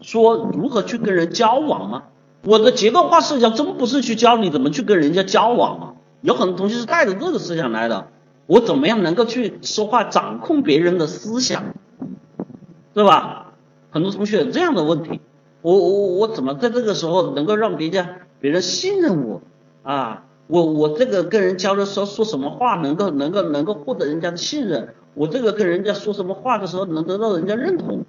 [0.00, 2.04] 说如何去跟人交往吗？
[2.44, 5.94] 我的结构化社交真不是去教你怎么去跟人家交往吗？
[6.20, 8.08] 有很多同学是带着这个思想来的。
[8.46, 11.74] 我怎么样能够去说话，掌控别人的思想，
[12.92, 13.52] 对吧？
[13.90, 15.20] 很多同学有这样的问题。
[15.60, 18.08] 我我我怎么在这个时候能够让别人
[18.40, 19.40] 别人信任我
[19.84, 20.24] 啊？
[20.48, 24.94] 我我这个跟人交流时候说什么话能够能够能够获得人家的信任？
[25.14, 28.04] 我这个跟人家说什么话的时候能得到人家认同，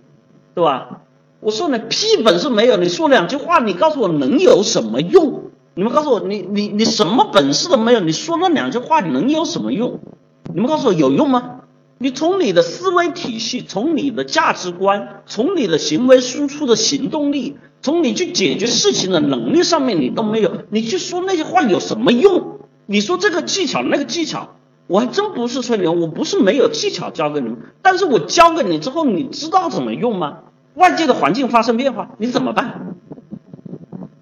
[0.55, 1.01] 对吧？
[1.43, 5.51] 我说你屁本事没有，你说两句话，你告诉我能有什么用？
[5.75, 9.99] 你们告诉我，你你你什么本事都没有，你说那两句话能有什么用？
[10.53, 11.61] 你们告诉我有用吗？
[11.97, 22.59] 你从你的思维体系，从你的价值观，从你的行为输出的行动力，从你去解决事情的能力上面，你都没有，你去说那些话有什么用？
[22.85, 24.55] 你说这个技巧那个技巧，
[24.87, 30.39] 我还真不是吹牛，我不是没有技巧教给你们，但是我教给你之后，你知道怎么用吗？
[30.75, 32.95] 外界的环境发生变化，你怎么办？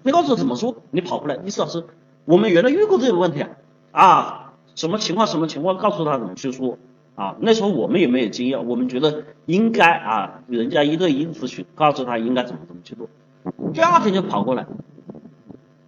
[0.02, 0.76] 你告诉我怎么说？
[0.90, 1.84] 你跑过来，李思老师，
[2.24, 3.50] 我们原来遇过这个问题啊，
[3.92, 5.26] 啊，什么情况？
[5.26, 5.78] 什么情况？
[5.78, 6.76] 告诉他怎么去说
[7.14, 7.36] 啊？
[7.40, 13.08] 那时候我们也没有经验，我们觉得应该啊，人家一对一咨询，告诉他应该怎么怎么去做。
[13.72, 14.66] 第二天就跑过来，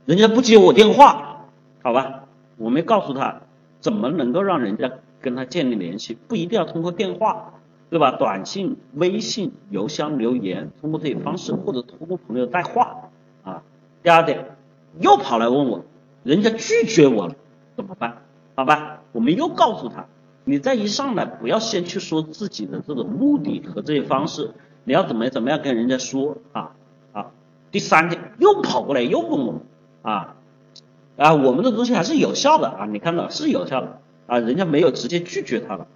[0.07, 1.47] 人家不接我电话，
[1.83, 2.25] 好吧？
[2.57, 3.43] 我没告诉他
[3.81, 7.55] 怎么能够让人家跟他建立联系，不一定要通过电话，
[7.95, 8.11] 对吧？
[8.11, 13.11] 短信、微信、邮箱留言，通过这些方式，或者通过朋友带话
[13.45, 13.63] 啊。
[14.03, 14.57] 第二点，
[14.99, 15.85] 又跑来问我，
[16.25, 17.37] 人家拒绝我了，
[17.77, 18.23] 怎么办？
[18.57, 20.07] 好吧，我们又告诉他，
[20.43, 24.51] 你再一上来不要先去说自己的这个目的和这些方式，
[24.83, 26.73] 你要怎么怎么样跟人家说啊
[27.13, 27.31] 啊。
[27.71, 29.61] 第三点，又跑过来又问我
[30.03, 30.35] 啊
[31.17, 35.87] 啊，我们的东西还是有效的啊，你看到是有效的啊，人家没有直接拒绝他了，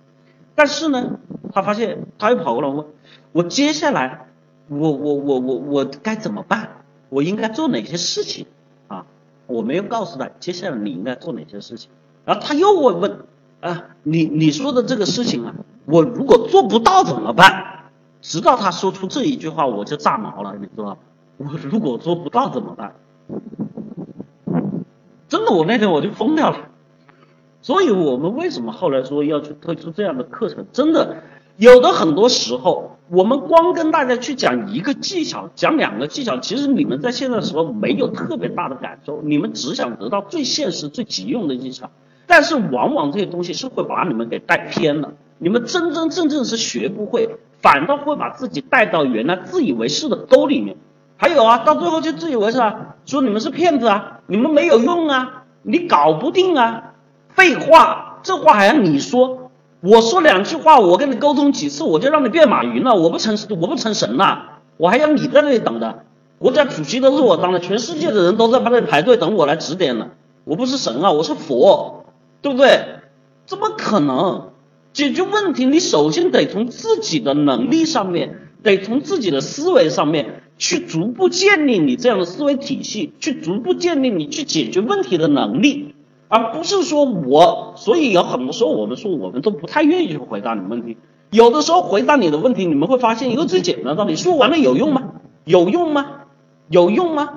[0.54, 1.18] 但是呢，
[1.60, 2.86] 他发现他又跑过来问，
[3.32, 4.28] 我接下来
[4.68, 6.84] 我我我我我该怎么办？
[7.08, 8.46] 我应该做哪些事情
[8.86, 9.06] 啊？
[9.46, 11.90] 我没有告诉他接下来你应该做哪些事情，
[12.24, 13.20] 然后他又问问
[13.60, 15.54] 啊，你你说的这个事情啊，
[15.86, 17.90] 我如果做不到怎么办？
[18.20, 20.96] 直到他说出这一句话，我就炸毛了，你知道
[21.38, 22.94] 我如果做不到怎么办？
[25.28, 26.68] 真的，我那天我就疯掉了。
[27.62, 30.66] 所以我们为什么后来说要去推出这样的课程？
[30.72, 31.16] 真的。
[31.58, 41.90] 有的很多时候，我们光跟大家去讲一个技巧，讲两个技巧，其实你们在现在时候没有特别大的感受，你们只想得到最现实、最急用的技巧。
[42.28, 47.28] 但是往往这些东西是会把你们给带偏了，你们真真正正是学不会，
[47.60, 50.76] 反倒会把自己带到原来自以为是的沟里面。
[51.16, 56.94] 还有啊，到最后就自以为是啊，说你们是骗子啊，你们没有用啊，你搞不定啊，
[57.30, 59.47] 废话，这话还要你说？
[59.80, 62.96] 我说两句话，我跟你沟通几次，我就让你变马云了。
[62.96, 66.04] 我不成，我不成神了，我还要你在那里等着。
[66.38, 70.08] 国家主席都是我当的，全世界的人都在那里排队等我来指点呢。
[70.44, 72.04] 我不是神啊，我是佛，
[72.42, 72.80] 对不对？
[73.46, 74.50] 怎么可能？
[74.92, 85.94] 解决问题，你首先得从自己的能力上面，得从自己的思维上面去逐步建立你这样的思维体系，去逐步建立你去解决问题的能力。
[86.28, 90.96] 而不是说我，所以有很多时候我们说我们都不太愿意去回答你问题。
[91.30, 95.12] 有的时候回答你的问题，你们会发现一个最简单的道理：说完了有用吗？
[95.44, 96.06] 有用吗？
[96.68, 97.28] 有用吗？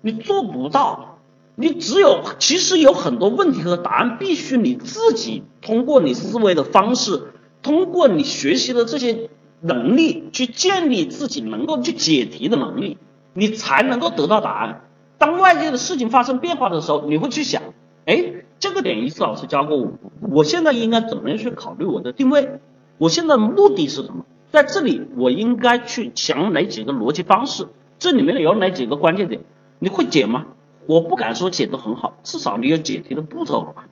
[0.00, 1.18] 你做不到。
[1.54, 7.24] 你只有其实有很多问题和答案，必须你自己通过你思维的方式，
[7.62, 9.28] 通过你学习的这些
[9.60, 12.96] 能力去建立自己能够去解题的能力，
[13.34, 14.80] 你才能够得到答案。
[15.18, 17.62] 当外界的事情发生变化的时候，你会去想。
[18.04, 22.60] 哎，这个点一次老师教过我，我现在应该怎么样去考虑我的定位？
[22.98, 24.24] 我现在目的是什么？
[24.50, 27.66] 在这里我应该去想哪几个逻辑方式？
[27.98, 29.40] 这里面有哪几个关键点？
[29.78, 30.46] 你会解吗？
[30.86, 33.86] 我不敢说解得很好，至少你有解题的步骤吧，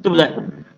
[0.00, 0.32] 对不对？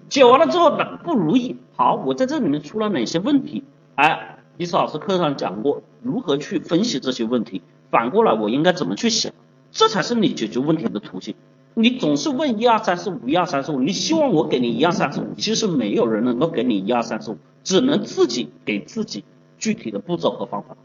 [0.08, 3.64] 解完了之后呢，不如意，好，我在这里面出了哪些问题？
[3.94, 9.32] 哎，一次老师课上讲过如何去分析这些问题，反过来我应该怎么去想？
[9.70, 11.34] 这才是你解决问题的途径。
[11.74, 19.24] 你总是问一二三四五一二三四五，你希望我给你一二三四五，其实没有人能够给你一二三四五，只能自己给自己
[19.58, 20.76] 具体的步骤和方法。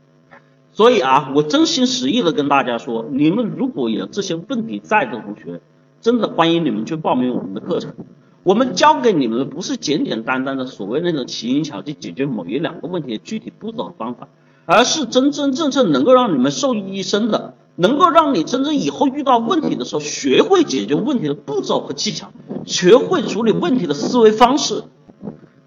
[0.71, 5.59] 所以啊，我真心实意的跟大家说，你们如果有这些问题在的同学，
[5.99, 7.93] 真的欢迎你们去报名我们的课程。
[8.43, 14.29] 我们教给你们的不是简简单单的所谓那种奇淫巧技解决某一两个问题的具体步骤和方法，
[14.65, 17.55] 而是真真正正能够让你们受益一生的。
[17.77, 22.31] 能够让你真正以后遇到问题的时候，学会解决问题的步骤和技巧，
[22.65, 24.83] 学会处理问题的思维方式。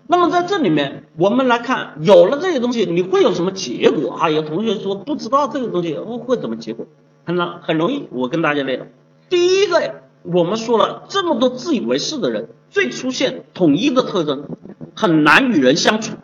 [0.08, 4.28] 那么在这里面，我们来看，有了这些东西，你会有什么结果啊？
[4.28, 6.84] 有同学说不知道这个东西会会怎么结果，
[7.24, 8.08] 很难很容易。
[8.11, 8.90] 我跟大家列，
[9.28, 14.48] 第一个，我们说了这么多自以为是的人，最出现统一的特征，
[14.96, 16.16] 很难与人相处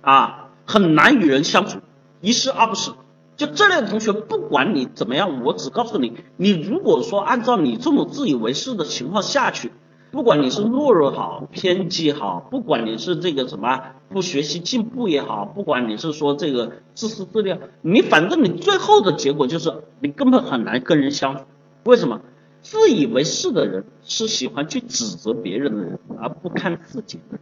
[0.00, 1.80] 啊，很难与人相处，
[2.22, 2.90] 一是二不是。
[3.40, 9.72] 就这类同学，不管你怎么样，我只告诉你，你如果说按照你这种自以为是的情况下去，
[10.10, 13.80] 不管你是懦弱好、偏激好，不管你是这个什么
[14.10, 21.44] 不学习进步也好，不管你是说这个自私自利，你反正你最后的结果就是你根本很难跟人相处。
[21.84, 22.20] 为什么？
[22.60, 27.38] 自以为是的人是喜欢去指责别人的人，而不看自己的。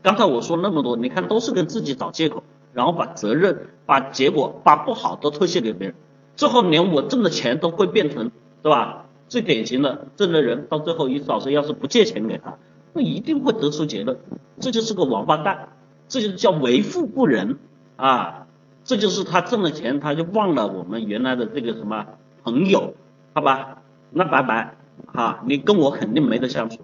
[0.00, 2.42] 刚才我说那么多，你看都是跟自己找借口，
[2.76, 5.96] 然后把责任、把结果、把不好都推卸给别人，
[6.36, 8.30] 最后连我挣的钱都会变成，
[8.62, 9.06] 对吧？
[9.28, 12.58] 最典型的挣的人，到最后一老师要是不借钱给他，
[12.92, 14.18] 那一定会得出结论，
[14.60, 15.70] 这就是个王八蛋，
[16.06, 17.58] 这就是叫为富不仁
[17.96, 18.46] 啊！
[18.84, 22.06] 这就是他挣了钱，他就忘了我们原来的这个什么
[22.44, 22.92] 朋友，
[23.32, 23.78] 好吧？
[24.10, 24.76] 那拜拜
[25.12, 25.42] 啊！
[25.46, 26.80] 你跟我肯定没得相处，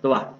[0.00, 0.30] 对吧？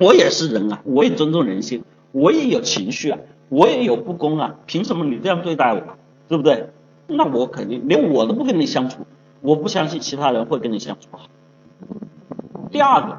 [0.00, 3.18] 我也是人啊，我也尊重人性，我也有情绪啊，
[3.50, 5.82] 我也有不公啊，凭什么你这样对待我，
[6.28, 6.70] 对不对？
[7.06, 9.06] 那我肯定连我都不跟你相处。
[9.42, 11.26] 我不相信其他人会跟你相处好。
[12.70, 13.18] 第二个，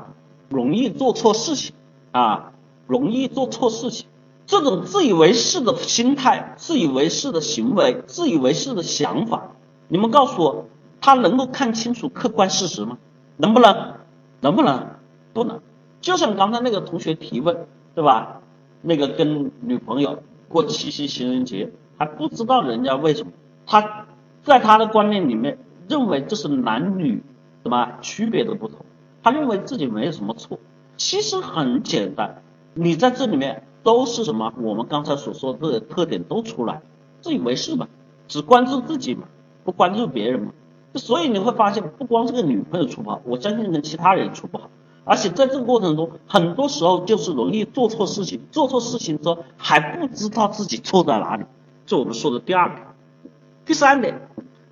[0.50, 1.76] 容易做错事情
[2.12, 2.54] 啊，
[2.88, 4.08] 容易做错事情，
[4.46, 9.52] 这种自以为是的心态、自以为是的行为、自以为是的想法，
[9.90, 10.66] 你们告诉我，
[11.02, 12.98] 他能够看清楚客观事实吗？
[13.38, 13.96] 能不能？
[14.40, 14.88] 能不能？
[15.34, 15.60] 不能。
[16.00, 17.66] 就像刚才那个同学提问，
[17.96, 18.42] 对吧？
[18.82, 23.32] 那个跟女朋友过七夕情人节，还不知道人家为什么，
[23.66, 24.06] 他
[24.44, 25.58] 在他的观念里面。
[25.90, 27.22] 认为这是男女
[27.64, 28.86] 什么区别的不同，
[29.22, 30.58] 他认为自己没有什么错，
[30.96, 32.44] 其实很简单，
[32.76, 34.54] 你在这里面都是什么？
[34.62, 36.82] 我们刚才所说的特点都出来，
[37.20, 37.90] 自以为是嘛，
[38.30, 39.24] 只关注自己嘛，
[39.66, 40.54] 不关注别人嘛，
[40.96, 44.70] 所以你会发现，不光这个女朋友处不好，我相信跟其他人处不好，
[45.04, 51.46] 而且在这个过程中，很多时候就是容易做错事情，做错事情之后还不知道自己错在哪里，
[51.86, 52.88] 这我们说的第二点，
[53.66, 54.30] 第三点。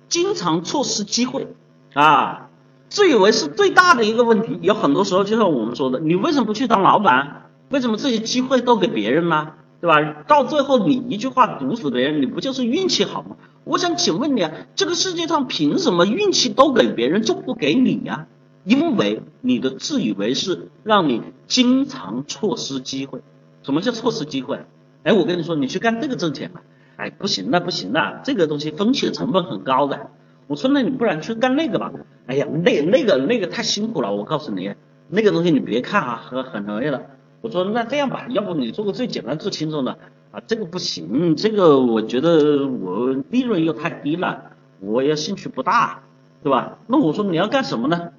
[0.08, 1.46] 经常错失机会
[1.94, 2.48] 啊，
[2.88, 4.58] 自以为是最大的一个问题。
[4.60, 7.48] 有很多时候就像我们说的，你为什么不去当老板？
[7.68, 9.52] 为什么这些机会都给别人呢？
[9.80, 10.24] 对吧？
[10.26, 13.36] 到最后你一句话毒死别人，你不就是运气好吗？
[13.62, 18.26] 我想请问你啊，这个世界上凭什么运气都给别人就不给你呀？
[18.64, 23.20] 因为你的自以为是让你经常错失机会。
[23.62, 24.60] 什么叫错失机会？
[25.02, 26.62] 哎，我跟你说，你去干这个挣钱吧。
[26.96, 30.10] 哎，不行那，不行了，这个东西风险成本很高的。
[30.46, 31.92] 我说那你不然去干那个吧。
[32.26, 34.74] 哎呀，那那个那个太辛苦了，我告诉你，
[35.08, 37.06] 那个东西你别看啊，很很累的。
[37.40, 39.96] 我说那这样吧，要不你做个最简单最轻松的
[40.30, 46.02] 啊，这个不行，这个我觉得我利润又太低了，我也兴趣不大，
[46.42, 46.78] 对吧？
[46.86, 48.10] 那我说你要干什么呢？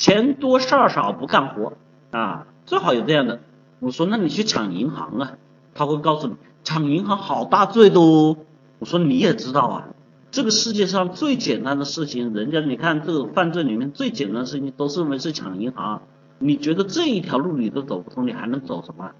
[0.00, 1.74] 钱多事儿少不干活
[2.10, 3.40] 啊，最好有这样的。
[3.80, 5.32] 我说那你去抢银行啊，
[5.74, 6.34] 他会告诉你。
[6.64, 8.36] 抢银行好大罪的哦！
[8.78, 9.88] 我说你也知道啊，
[10.30, 16.02] 这个世界上最简单的事情，人家你看这个犯罪里面最简单的事情都是认为是抢银行，
[16.38, 19.10] 你觉得这一条路你都走不通，你还能走什么？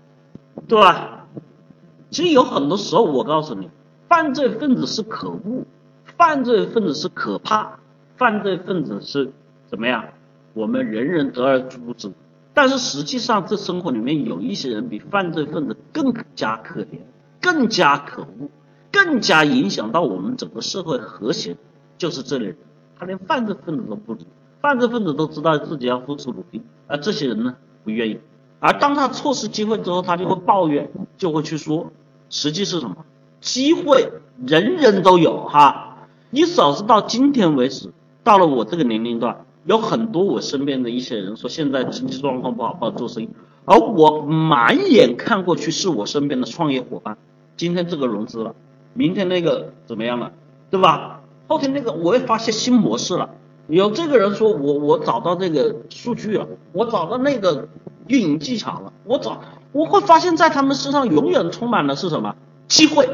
[0.66, 1.26] 对吧？
[2.10, 3.70] 其实有很多时候，我告诉你，
[4.08, 5.64] 犯罪分子是可恶，
[6.18, 7.78] 犯罪分子是可怕，
[8.16, 9.32] 犯罪分子是
[9.70, 10.04] 怎么样？
[10.54, 12.12] 我们人人得而诛之。
[12.54, 17.00] 但是实际上，这生活里面有一些人比犯罪分子更加可怜。
[17.42, 18.50] 更加可恶，
[18.92, 21.56] 更加影响到我们整个社会和谐，
[21.96, 22.56] 就是这类人，
[22.98, 24.18] 他连犯罪分子都不如，
[24.60, 28.20] 犯罪分子都知道自己要付出努力，而这些人呢不愿意，
[28.58, 31.90] 而当他错失机会之后，他就会抱怨，就会去说，
[32.28, 33.06] 实际是什么？
[33.40, 34.12] 机会
[34.46, 35.96] 人人都有哈，
[36.28, 37.90] 你少是到今天为止，
[38.22, 43.28] 到了我这个年龄段，有很多我身边的一些人说现在经济状况不好，不好做生意，
[43.66, 47.16] 而我满眼看过去是我身边的创业伙伴。
[47.56, 48.56] 今天这个融资了，
[48.94, 50.32] 明天那个怎么样了，
[50.72, 51.20] 对吧？
[51.46, 53.30] 后天那个我也发现新模式了，
[53.68, 57.68] 有这个人说我我找到这个数据了，我找到那个
[58.08, 59.40] 运营技巧了，我找
[59.70, 62.34] 我会发现在他们身上永远充满的是什么
[62.66, 63.08] 机会？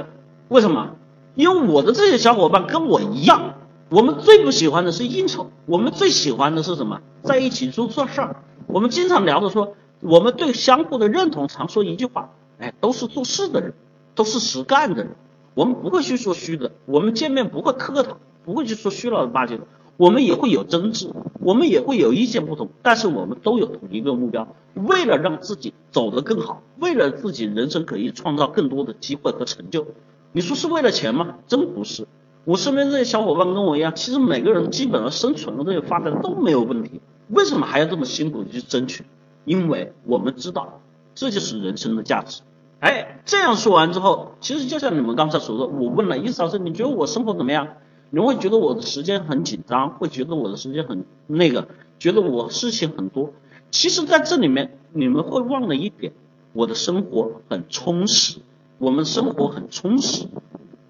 [0.48, 0.92] 为什么？
[1.34, 3.56] 因为我的这些小伙伴跟我一样，
[3.88, 7.00] 我们最不喜欢的是应酬，我们最喜欢的是什么？
[7.22, 8.42] 在一起做做事儿。
[8.66, 13.74] 我们经常聊的说，我们对相互的认同，常说一句话，哎，都是做事的人。
[14.16, 15.14] 都是实干的人，
[15.52, 18.16] 我们不会去说虚的，我们见面不会客套，
[18.46, 19.66] 不会去说虚了吧唧的，
[19.98, 29.86] 我们也会有争执，我们也会有意见不同，但是我们都有同一个目标，为了让自己走得更好，为了自己人生可以创造更多的机会和成就，
[30.32, 31.34] 你说是为了钱吗？
[31.46, 32.08] 真不是，
[32.46, 39.04] 我身边这些小伙伴跟我一样，其实每个人基本上生存和这些发展都没有问题，为什么还要这么辛苦的去争取？
[39.44, 40.80] 因为我们知道，
[41.16, 42.42] 这就是人生的价值。
[42.78, 47.66] 哎，这样说完之后，其实就像你们刚才所说，我问了，意思是你觉得我生活怎么样？
[48.10, 51.66] 你会觉得我的时间很紧张，会觉得我的时间很那个，
[51.98, 53.32] 觉得我事情很多。
[53.72, 56.12] 其实，在这里面，你们会忘了一点，
[56.52, 58.38] 我的生活很充实，
[58.78, 60.28] 我们生活很充实，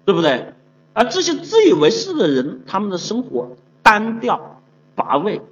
[0.05, 0.53] 对不对？
[0.97, 3.51] 而这些自以为是的人，他们的生活
[3.83, 4.61] 单调
[4.95, 5.43] 乏味，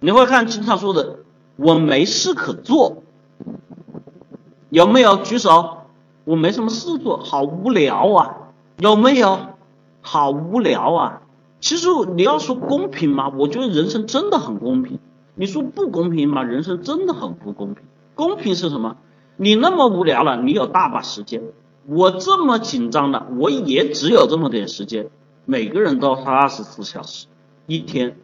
[0.00, 1.18] 你会看经常说的
[1.56, 3.02] 我没事可做，
[4.70, 5.82] 有没有举手？
[6.24, 8.36] 我没什么事做，好无聊啊，
[8.78, 9.38] 有没有？
[10.00, 11.20] 好无聊啊！
[11.60, 14.98] 其实你要说公平吗，我觉得人生真的很公平。
[15.34, 17.84] 你说不公平吗，人生真的很不公平。
[18.14, 18.96] 公平是什么？
[19.36, 21.42] 你那么无聊了，你有大把时间。
[21.90, 25.08] 我这么紧张的，我也只有这么点时间。
[25.46, 27.26] 每个人都二十四小时，
[27.66, 28.18] 一天，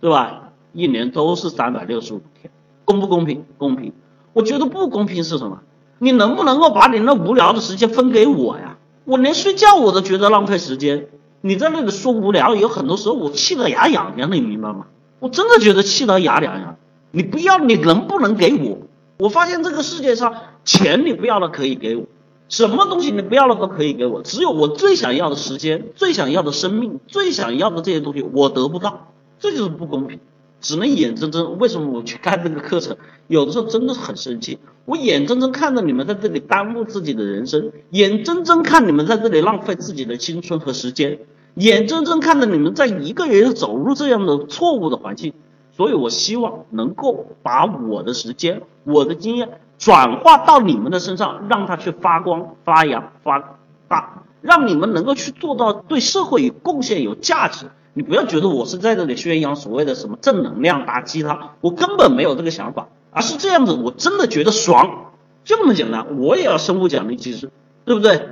[0.00, 0.52] 对吧？
[0.72, 2.52] 一年都是三百六十五天，
[2.84, 3.44] 公不公平？
[3.58, 3.92] 公平。
[4.32, 5.62] 我觉得不公平是什么？
[5.98, 8.78] 你能不能够把你那无聊的时间分给我呀？
[9.04, 11.08] 我连睡觉我都觉得浪费时间。
[11.40, 14.86] 你在那里说无聊，有很多时候我气得牙痒痒，你明白吗？
[15.18, 16.76] 我真的觉得气得牙痒痒。
[17.10, 18.78] 你不要，你能不能给我？
[19.18, 20.32] 我发现这个世界上，
[20.64, 22.04] 钱你不要了可以给我，
[22.50, 30.18] 什么东西你不要了都可以给我，只有我最想要的时间、最想要的生命、最想要的这些东西我得不到，这就是不公平。
[30.60, 32.96] 只能眼睁睁，为什么我去看这个课程？
[33.28, 41.20] 有的时候真的是很生气，我眼睁睁看着你们在这里耽误自己的人生，眼睁睁看你们在这里浪费自己的青春和时间，
[41.54, 45.32] 眼睁睁看着你们在一个人走入这样的错误的环境。
[45.72, 53.56] 所以我希望能够把我的时间、我的经验转化到你们的身上，让它去发光、发扬、发
[53.88, 57.66] 大，让你们能够去做到对社会有贡献、有价值。
[57.94, 65.12] 你不要觉得我是在这里宣扬所谓的什么正能量打击他，我根本没有这个想法，而是这样子，我真的觉得爽，
[65.44, 66.18] 就这么简单。
[66.18, 67.50] 我也要生物奖励机制，
[67.86, 68.28] 对不对？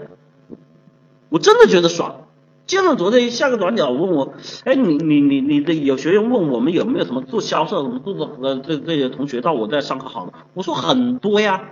[1.30, 2.27] 我真的觉得爽。
[2.68, 11.64] 接着昨天下个转角问我，哎，你你你你的有学员问我们有没有什么做销售、什么做的呃这这些同学到我在上课好的，我说很多呀，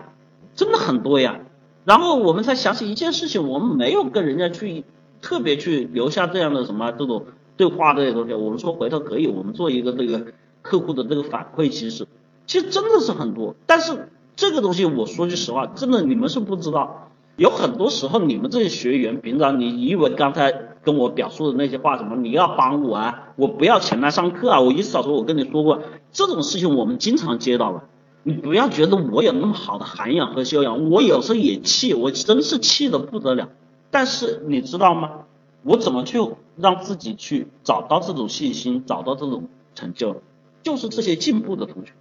[0.55, 1.41] 真的很多呀。
[1.85, 4.85] 然后我们才想起一件事情，我们没有跟人家去
[5.21, 7.27] 特别去留下这样的什么这种。
[7.59, 10.27] 对话这些东西，我们说回头可以，我们做一个这个
[10.61, 12.07] 客户的这个反馈，其实
[12.47, 13.55] 其实真的是很多。
[13.65, 20.53] 但是这个东西我说句实话，真的你们是不知道，有很多时候你们这些学员，平常你以为刚才
[20.87, 25.82] 跟我表述的那些话，什么你要帮我啊，我不要钱来上课啊，我一早说我跟你说过
[26.12, 27.82] 这种事情，我们经常接到了。
[28.22, 33.49] 你不要觉得我有那么好的涵养和修养，我有时候也气，我真是气的不得了。
[33.91, 35.24] 但是你知道吗？
[35.64, 36.18] 我怎么去
[36.57, 40.22] 让自己去找到这种信心，找到这种成就？
[40.62, 41.95] 就是这些进步的同学，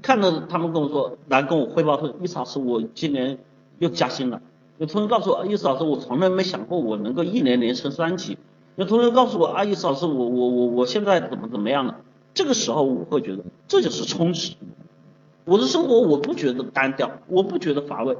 [0.00, 3.38] 看到他们跟我说来跟我汇报说，意思老师，我今年
[3.78, 4.40] 又加薪了。
[4.78, 8.36] 有同学告诉我，意思老师，我从来没想过我能够一年连升三级。
[8.76, 12.00] 有同学告诉我，啊，易思老师，我我我我现在怎么怎么样了？
[12.34, 14.54] 这个时候我会觉得这就是充实。
[15.46, 18.18] 我的生活我不觉得单调，我不觉得乏味，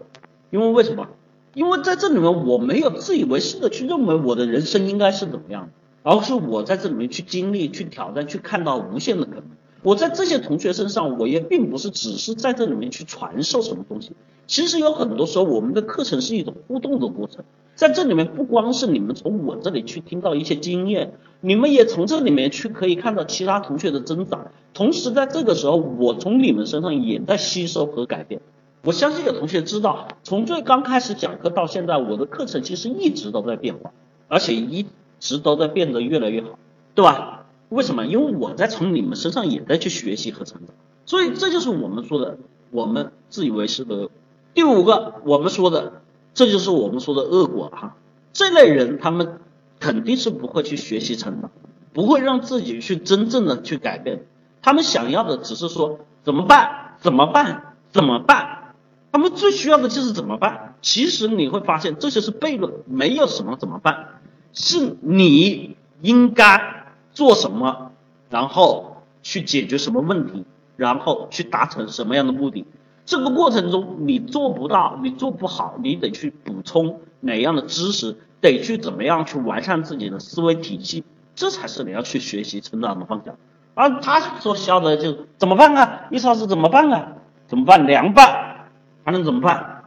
[0.50, 1.08] 因为为什么？
[1.52, 9.44] 因为在这里面，我没有自以为是的去认为我的人生应该是怎么样的，而是我在这里面去经历、去挑战、去看到无限的可能。
[9.82, 14.12] 我在这些同学身上，我也并不是只是在这里面去传授什么东西。
[14.46, 17.44] 其实有很多时候，我们的课程是一种互动的过程。
[17.74, 24.50] 在这里面，不光是你们从我这里去听到一些经验，你们也从这里面去可以看到其他同学的增长。
[24.72, 28.40] 同时，在这个时候，我从你们身上也在吸收和改变。
[28.82, 33.92] 我相信有同学知道，从最刚开始讲课到现在，我的课程其实一直都在变化，
[34.28, 34.86] 而且一
[35.18, 36.58] 直都在变得越来越好，
[36.94, 37.45] 对吧？
[37.68, 38.06] 为什么？
[38.06, 42.38] 因为我在从你们身上也在去学习和成长，所以这就是我们说的，
[42.70, 44.08] 我们自以为是的。
[44.54, 46.02] 第五个，我们说的，
[46.32, 47.96] 这就是我们说的恶果哈。
[48.32, 49.40] 这类人他们
[49.80, 51.50] 肯定是不会去学习成长，
[51.92, 54.26] 不会让自己去真正的去改变，
[54.62, 56.96] 他们想要的只是说怎么办？
[57.00, 57.74] 怎么办？
[57.90, 58.74] 怎么办？
[59.12, 60.74] 他们最需要的就是怎么办？
[60.82, 64.20] 其实你会发现，这些是悖论，没有什么怎么办，
[64.52, 66.75] 是你应该
[67.16, 67.92] 做什么，
[68.28, 70.44] 然后去解决什么问题，
[70.76, 72.66] 然后去达成什么样的目的。
[73.06, 81.04] 这个过程中你做不到，你做不好，你得去补充哪样的知识，得去怎么样去完善自己的思维体系，
[81.34, 83.34] 这才是你要去学习成长的方向。
[83.72, 86.02] 而他所教的就怎么办啊？
[86.10, 87.14] 意思是怎么办啊？
[87.48, 87.86] 怎么办？
[87.86, 88.68] 凉拌。
[89.04, 89.84] 还能怎么办？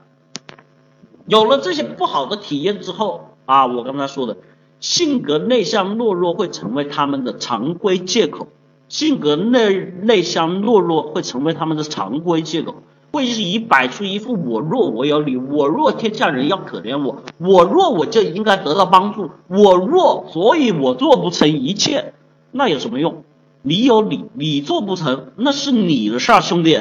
[1.28, 4.36] 有了这些不好的体验之后啊，我刚才说的，
[4.80, 8.48] 性格内向懦弱会成为他们的常规借口，
[8.88, 12.76] 性格内内向懦弱会成为他们的常规借口，
[13.12, 22.14] 会是以摆出一副我弱我有理，我弱天下人要可怜我，我弱我就应该得到帮助，我弱所以我做不成一切，
[22.52, 23.24] 那有什么用？
[23.62, 26.80] 你有理，你做不成，那是你的事儿，兄弟，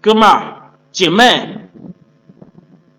[0.00, 1.56] 哥们儿，姐妹。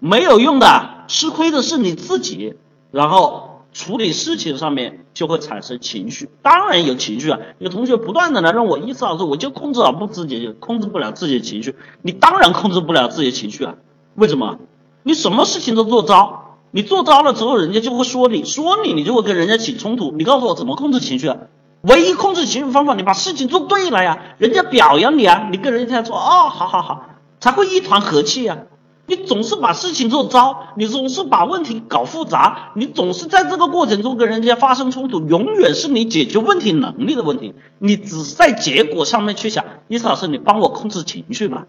[0.03, 2.55] 没有用的，吃亏的是你自己。
[2.89, 6.29] 然后处理事情上面就会产生情绪。
[6.41, 11.75] 当然有情绪啊，有同学不断的来让我意思老师，我就控制不自己，控制不了自己的情绪。
[12.01, 13.75] 你当然控制不了自己的情绪啊，
[14.15, 14.59] 为什么？
[15.03, 20.11] 你什么事情都做糟，你做糟了之后，人家就会说你，说你，你就会跟人家起冲突。
[20.11, 21.37] 你告诉我怎么控制情绪啊？
[21.81, 27.05] 唯一控制情绪方法，你把事情做对了呀，人家表扬你啊，你跟人家说哦，好好好，
[27.39, 28.59] 才会一团和气呀。
[29.07, 37.53] 你总是把事情做糟，你总是把问题搞复杂，你总是在这个过程中跟人家发生冲突，永远是你解决问题能力的问题。
[37.79, 41.67] 你只在结果上面去想，伊思老师，你帮我控制情绪吧。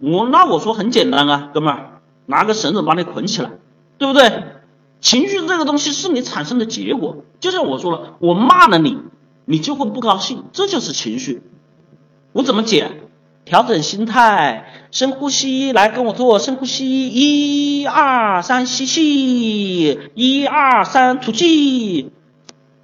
[0.00, 3.50] 我那我说很简单啊，哥们儿，拿个绳子把你捆起来，
[3.98, 4.44] 对不对？
[5.00, 8.98] 情绪这个东西是你产生的结果，就像我说了，我骂了你，
[9.44, 11.42] 你就会不高兴，这就是情绪。
[12.32, 13.05] 我怎么解？
[13.46, 22.10] 调整心态，深呼吸，来跟我做深呼吸，一二三吸气，一二三吐气。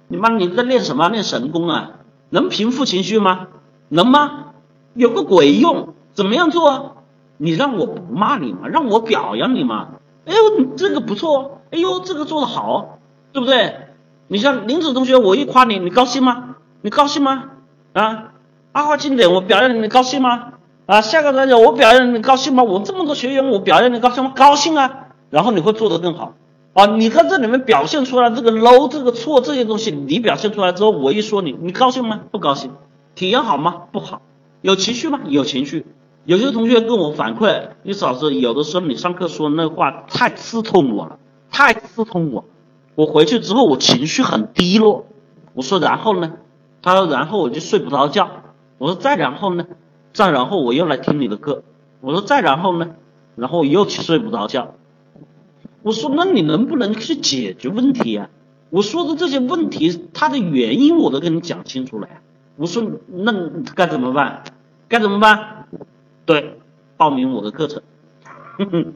[0.07, 1.09] 你妈你在练什么？
[1.09, 1.91] 练神功啊？
[2.29, 3.47] 能平复情绪吗？
[3.89, 4.53] 能吗？
[4.93, 5.95] 有个鬼用！
[6.13, 7.03] 怎么样做？
[7.35, 9.89] 你让我不骂你吗，让我表扬你吗。
[10.25, 12.99] 哎呦，这个不错，哎呦，这个做的好，
[13.33, 13.89] 对不对？
[14.29, 16.55] 你像林子同学，我一夸你，你高兴吗？
[16.81, 17.49] 你高兴吗？
[17.91, 18.29] 啊？
[18.71, 20.52] 阿花经典，我表扬你，你高兴吗？
[20.85, 22.63] 啊，下个专家我表扬你高兴吗？
[22.63, 24.33] 我这么多学员，我表扬你高兴吗？
[24.35, 25.07] 高兴啊！
[25.29, 26.33] 然后你会做得更好
[26.73, 26.85] 啊！
[26.87, 32.19] 你看这里面表现出来这个 low 这个错这些东西，你表现出来之后，我一说你，你高兴吗？
[32.31, 32.71] 不高兴。
[33.15, 33.83] 体验好吗？
[33.93, 34.21] 不好。
[34.61, 35.21] 有情绪吗？
[35.25, 35.85] 有情绪。
[36.25, 41.17] 有些同学跟我反馈，李老师，有的时候你上课说那话太刺痛我了，
[41.49, 42.43] 太刺痛我。
[42.95, 45.05] 我回去之后我情绪很低落。
[45.53, 46.33] 我说然后呢？
[46.81, 48.29] 他说然后我就睡不着觉。
[48.77, 49.65] 我说再然后呢？
[50.13, 51.63] 再然后我又来听你的课。
[51.99, 52.91] 我说再然后呢？
[53.35, 54.75] 然后又去睡不着觉。
[55.81, 58.29] 我说那你能不能去解决问题啊？
[58.69, 62.21] 我说的这些问题它的原因我都跟你讲清楚了呀。
[62.55, 63.33] 我说那
[63.75, 64.43] 该怎么办？
[64.87, 65.67] 该怎么办？
[66.25, 66.59] 对，
[66.95, 67.81] 报名我的课程。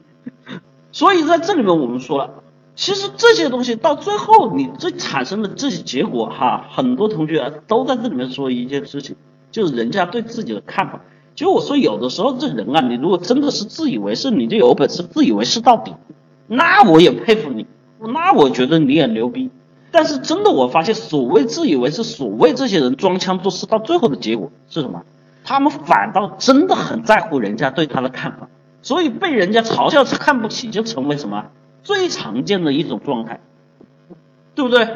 [0.92, 2.42] 所以在这里面我们说了。
[2.76, 9.16] 其实这些东西到最后，你这产生的这些结果哈，很多同学都在这里面说一件事情，
[9.50, 11.00] 就是人家对自己的看法。
[11.34, 15.94] 其实我说有的时候这人啊，你如果真的是自以为是，你就有本事自以为是到底，
[16.46, 17.66] 那我也佩服你，
[18.00, 19.50] 那我觉得你也牛逼。
[19.90, 25.02] 但是真的我发现，所谓自以为是，所谓这些人装腔作势，到最后的结果是什么？
[25.44, 28.48] 他们反倒真的很在乎人家对他的看法，
[28.82, 31.46] 所以被人家嘲笑、看不起，就成为什么？
[31.84, 33.40] 最常见的一种状态，
[34.54, 34.88] 对不对？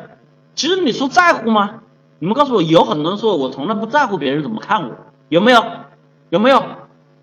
[0.54, 1.81] 其实你说在乎吗？
[2.22, 4.94] 你们告诉我，有很多人说我从来不在乎别人怎么看我，
[5.28, 5.60] 有没有？
[6.30, 6.62] 有没有？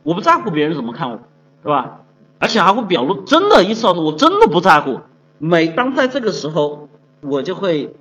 [0.04, 1.20] 我不在乎别人怎么看我，
[1.64, 2.02] 是吧？
[2.38, 5.00] 而且还会表露真的意思，我真的不在乎。
[5.38, 6.90] 每当在这个时候，
[7.22, 7.96] 我就会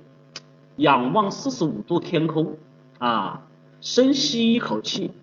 [0.75, 2.57] 仰望四十五度天空
[2.97, 3.43] 啊，
[3.79, 5.13] 深吸一口气，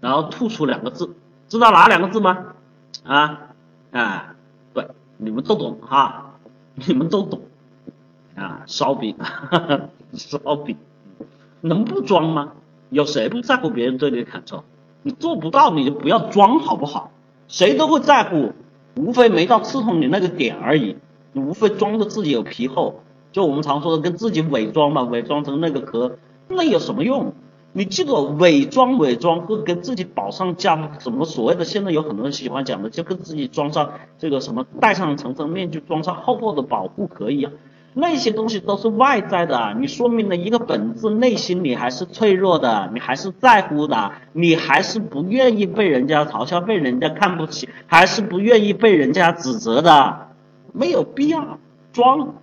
[0.00, 1.14] 然后吐出两个字，
[1.46, 2.54] 知道哪两个字吗？
[3.04, 3.48] 啊
[3.92, 4.34] 啊！
[4.72, 6.36] 对你们都懂哈，
[6.74, 7.42] 你们都懂
[8.34, 9.14] 啊，烧饼，
[10.16, 10.74] 烧饼，
[11.60, 12.52] 能不装吗？
[12.90, 14.64] 有谁不在乎别人对你的感受？
[15.02, 17.10] 你做不到，你就不要装，好不好？
[17.46, 18.52] 谁都会在乎，
[18.96, 20.96] 无非没到刺痛你那个点而已。
[21.32, 23.02] 你无非装着自己有皮厚，
[23.32, 26.16] 就我们常说的跟自己伪装嘛，伪装成那个壳，
[26.48, 27.34] 那有什么用？
[27.74, 37.52] 你记住，伪装伪装和跟自己保上加什么所谓的，现在有很多人喜欢讲的，就跟自己装上这个什么戴上层层面具，装上厚厚的保护壳一样，
[37.98, 50.28] 那些东西都是外在的，你说明了一个本质，内心你还是脆弱的，你还是在乎的，你还是不愿意被人家嘲笑，被人家看不起，还是不愿意被人家指责的，
[50.72, 51.58] 没有必要
[51.92, 52.34] 装，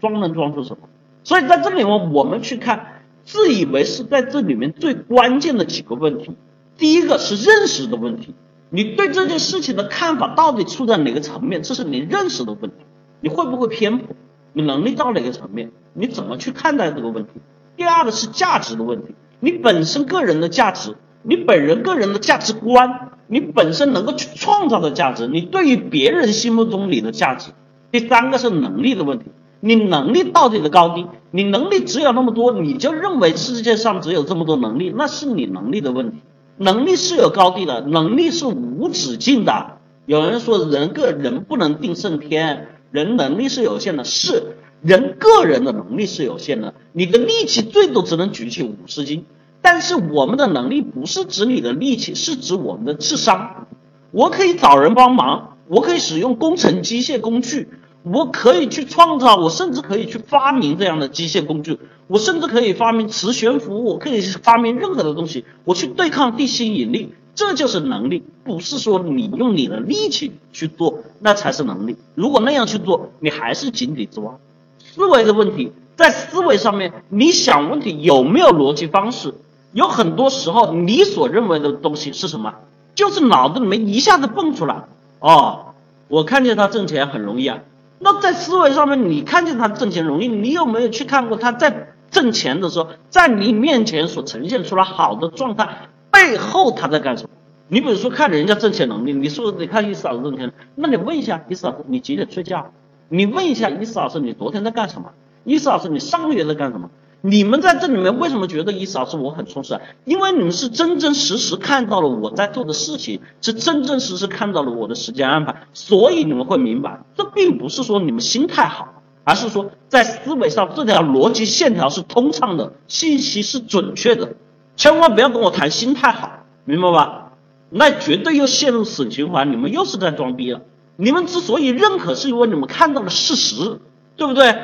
[0.00, 0.88] 装能装出什么？
[1.22, 2.90] 所以在这里面我们去看。
[3.26, 6.36] 自以为是在这里面最关键的几个问题，
[6.76, 8.34] 第一个是认识的问题，
[8.68, 12.76] 你对这件事情的看法到底处在哪个层面，这是你认识的问题，
[13.22, 14.14] 你会不会偏颇，
[14.54, 17.32] 你能力到哪个层面，你怎么去看待这个问题？
[17.76, 27.50] 第二个是价值的问题，你本身个人的价值，你本人个人的价值观，你本身能够去创造的价值，你对于别人心目中你的价值。
[27.90, 29.26] 第三个是能力的问题。
[29.60, 31.06] 你能力到底的高低？
[31.30, 36.18] 你能力只有那么多，你就认为世界上只有这么多能力，那是你能力的问题。
[36.58, 39.78] 能力是有高低的，能力是无止境的。
[40.04, 46.74] 有人说人个人不能定胜天，人能力是有限的，是人个人的能力是有限的。
[46.92, 49.24] 你的力气最多只能举起五十斤，
[49.60, 53.66] 但是我们的能力不是指你的力气，是指我们的智商。
[54.12, 57.68] 我可以找人帮忙，我可以使用工程机械工具。
[58.04, 71.96] 我可以去创造，我甚至可以去发明这样的机械工具，我甚至可以发明磁悬浮，我可以发明任何的东西，我去对抗地心引力，这就是能力，不是说你用你的力气去做，那才是能力。
[72.14, 74.36] 如果那样去做，你还是井底之蛙。
[74.78, 79.34] 思维的问题，在思维上面，你想问题有没有逻辑方式？
[79.72, 82.54] 有很多时候，你所认为的东西是什么？
[82.94, 84.84] 就是脑子里面一下子蹦出来，
[85.18, 85.74] 哦，
[86.06, 87.58] 我看见他挣钱很容易啊。
[87.98, 97.30] 那在思维上面，你看见他挣钱容易，你有没有去看过他在挣钱的时候，在你面前所呈现出来好的状态背后他在干什么？
[97.66, 102.70] 你比如说看人家挣钱能力，你说你看伊思老师挣钱，那你问一下伊思老师，你几点睡觉？
[103.08, 105.10] 你问一下伊思老师，你昨天在干什么？
[105.42, 106.88] 伊思老师，你上个月在干什么？
[107.20, 109.80] 你们在这里面为什么觉得伊思老师我很充实啊？
[110.04, 124.34] 因为你们是真真实实看到了我在做的事情，是真真实实看到了我的时间安排，所以你们会明白，这并不是说你们心态好，而是说在思维上这条逻辑线条是通畅的，信息是准确的。
[124.76, 127.32] 千万不要跟我谈心态好，明白吧？
[127.70, 130.62] 那绝对又陷入死循环，你们又是在装逼了。
[130.96, 133.80] 你们之所以认可，是因为你们看到了事实，
[134.16, 134.56] 对不对？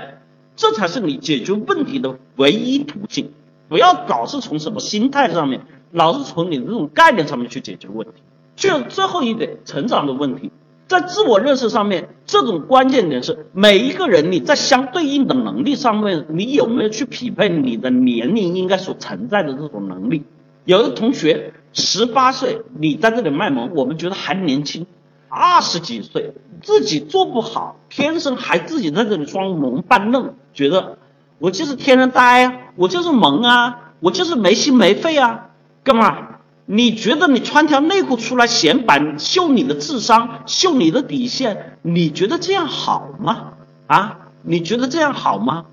[0.57, 3.33] 这才是你解决问题的唯一途径，
[3.69, 8.23] 不要老是从什么心态上面，老是从你这种概念上面去解决问题。
[8.57, 10.53] 就最后一点，成长的问题，
[10.91, 20.24] 在自我认识上面，这种关键点是每一个人你在相对应的能力上面，你有没有去匹配你的年龄应该所存在的这种能力？
[20.64, 24.84] 有的同学十八岁，你在这里卖萌，我们觉得还年轻。
[25.28, 30.99] 二十几岁自己做不好，天生还自己在这里装萌扮嫩，觉得
[31.38, 35.51] 我就是天生呆啊，我就是萌啊，我就是没心没肺啊，
[35.84, 36.39] 干嘛？
[36.73, 43.55] 你觉得你穿条内裤出来显摆秀你的智商，秀你的底线，你觉得这样好吗？
[43.89, 44.18] 啊？
[44.43, 45.64] 你觉得这样好吗？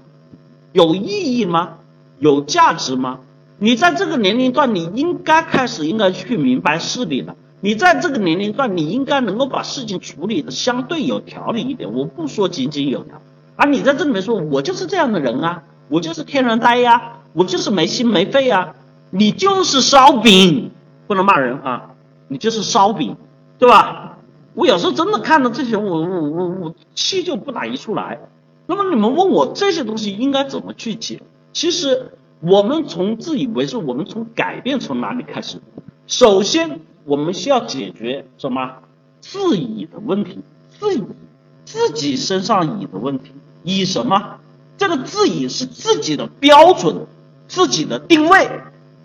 [0.74, 1.74] 有意义吗？
[2.18, 3.20] 有价值吗？
[3.60, 7.36] 你在这个年龄段，你应该开始应该去明白事理了。
[7.62, 11.94] 你在这个年龄段，你应该能够把事情处理的相对有条理一点。
[11.94, 13.22] 我不说井井有条，
[13.56, 18.74] 而你在这里面说，我就是这样的人啊，我就是天然呆呀，我就是没心没肺啊，
[19.12, 20.72] 你就是烧饼，
[21.08, 21.92] 不能骂人啊，
[22.28, 23.16] 你就是烧饼，
[23.58, 24.18] 对吧？
[24.54, 28.20] 我有时候真的看到这些，我我我我气就不打一处来。
[28.66, 31.22] 那么你们问我这些东西应该怎么去解？
[31.54, 35.60] 其实我们从自以为是，我们从改变从哪里开始？
[36.06, 36.82] 首先。
[37.08, 38.80] 我们需要解决什么
[39.22, 40.42] 自以的问题？
[40.78, 41.02] 自以
[41.64, 43.32] 自己身上以的问题，
[43.64, 44.40] 以什么？
[44.78, 47.08] 这个自以是自己的标准，
[47.48, 48.50] 自己的定位，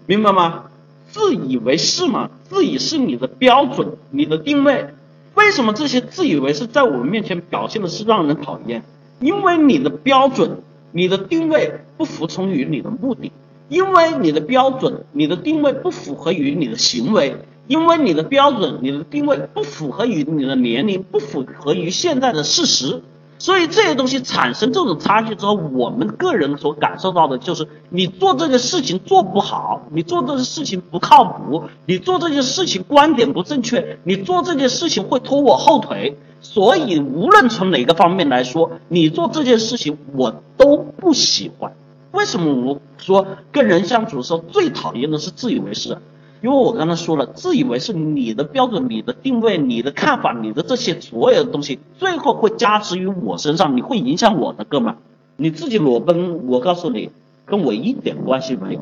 [0.06, 0.64] 明白吗？
[1.12, 2.30] 自以为是嘛？
[2.48, 4.86] 自以为是你的标准，你的定位。
[5.34, 8.82] 为什么这些自以为是在我们面前表现的是让人讨厌？
[9.20, 13.30] 因为你的标准、你的定位不服从于你的目的，
[13.68, 17.36] 因为你的标准、你的定位不符合于你的行为。
[17.68, 23.02] 因为你的标准、你的定位不符合于你的年龄，不符合于现在的事实，
[23.42, 36.16] 所以这些东西产生这种差距之后，我们个人所感受到的就是你做这件事情做不好，你做这件事情不靠谱，你做这件事情观点不正确，你做这件事情会拖我后腿。
[36.40, 41.72] 所以无论从哪个方面来说，你做这件事情我都不喜欢。
[42.12, 45.98] 为什么我说跟人相处的时候最讨厌的是自以为是？
[46.42, 54.96] 因为我刚才说了，自以为是你的标准、你的定位、你的看法、你的这些所有的东西，最后会加之于我身上，你会影响我的，哥们，
[55.36, 57.10] 你自己裸奔，我告诉你，
[57.46, 58.80] 跟我一点关系没有，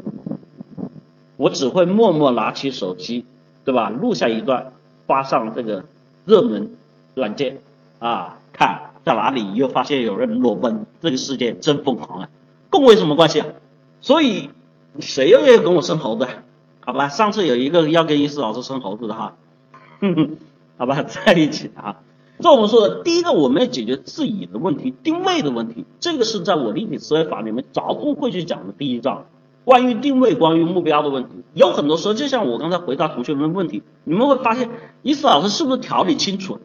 [1.36, 3.26] 我只会默默拿起手机，
[3.66, 3.90] 对吧？
[3.90, 4.72] 录下一段，
[5.06, 5.84] 发上这个
[6.24, 6.70] 热门
[7.14, 7.58] 软件
[7.98, 12.28] 啊，看在哪里又发现有人裸奔，这个世界真疯狂啊，
[12.70, 13.48] 跟我有什么关系啊？
[14.00, 14.48] 所以
[14.98, 16.26] 谁又要跟我生猴子？
[16.80, 19.36] 好吧，上次有一个要跟伊思老师生猴子的哈，
[20.00, 20.36] 哼哼，
[20.76, 21.96] 好吧， 在一起啊。
[22.40, 29.26] 这我们说的第一个，我们要解决自己的问题、定位的问题，这个是在我立体思维法里面着重会去讲的第一章，
[29.64, 31.30] 关于定位、关于目标的问题。
[31.52, 34.70] 有很多时候，就像我刚才回答同学们的问题，你们会发现
[35.02, 36.60] 伊思老师是不是条理清楚，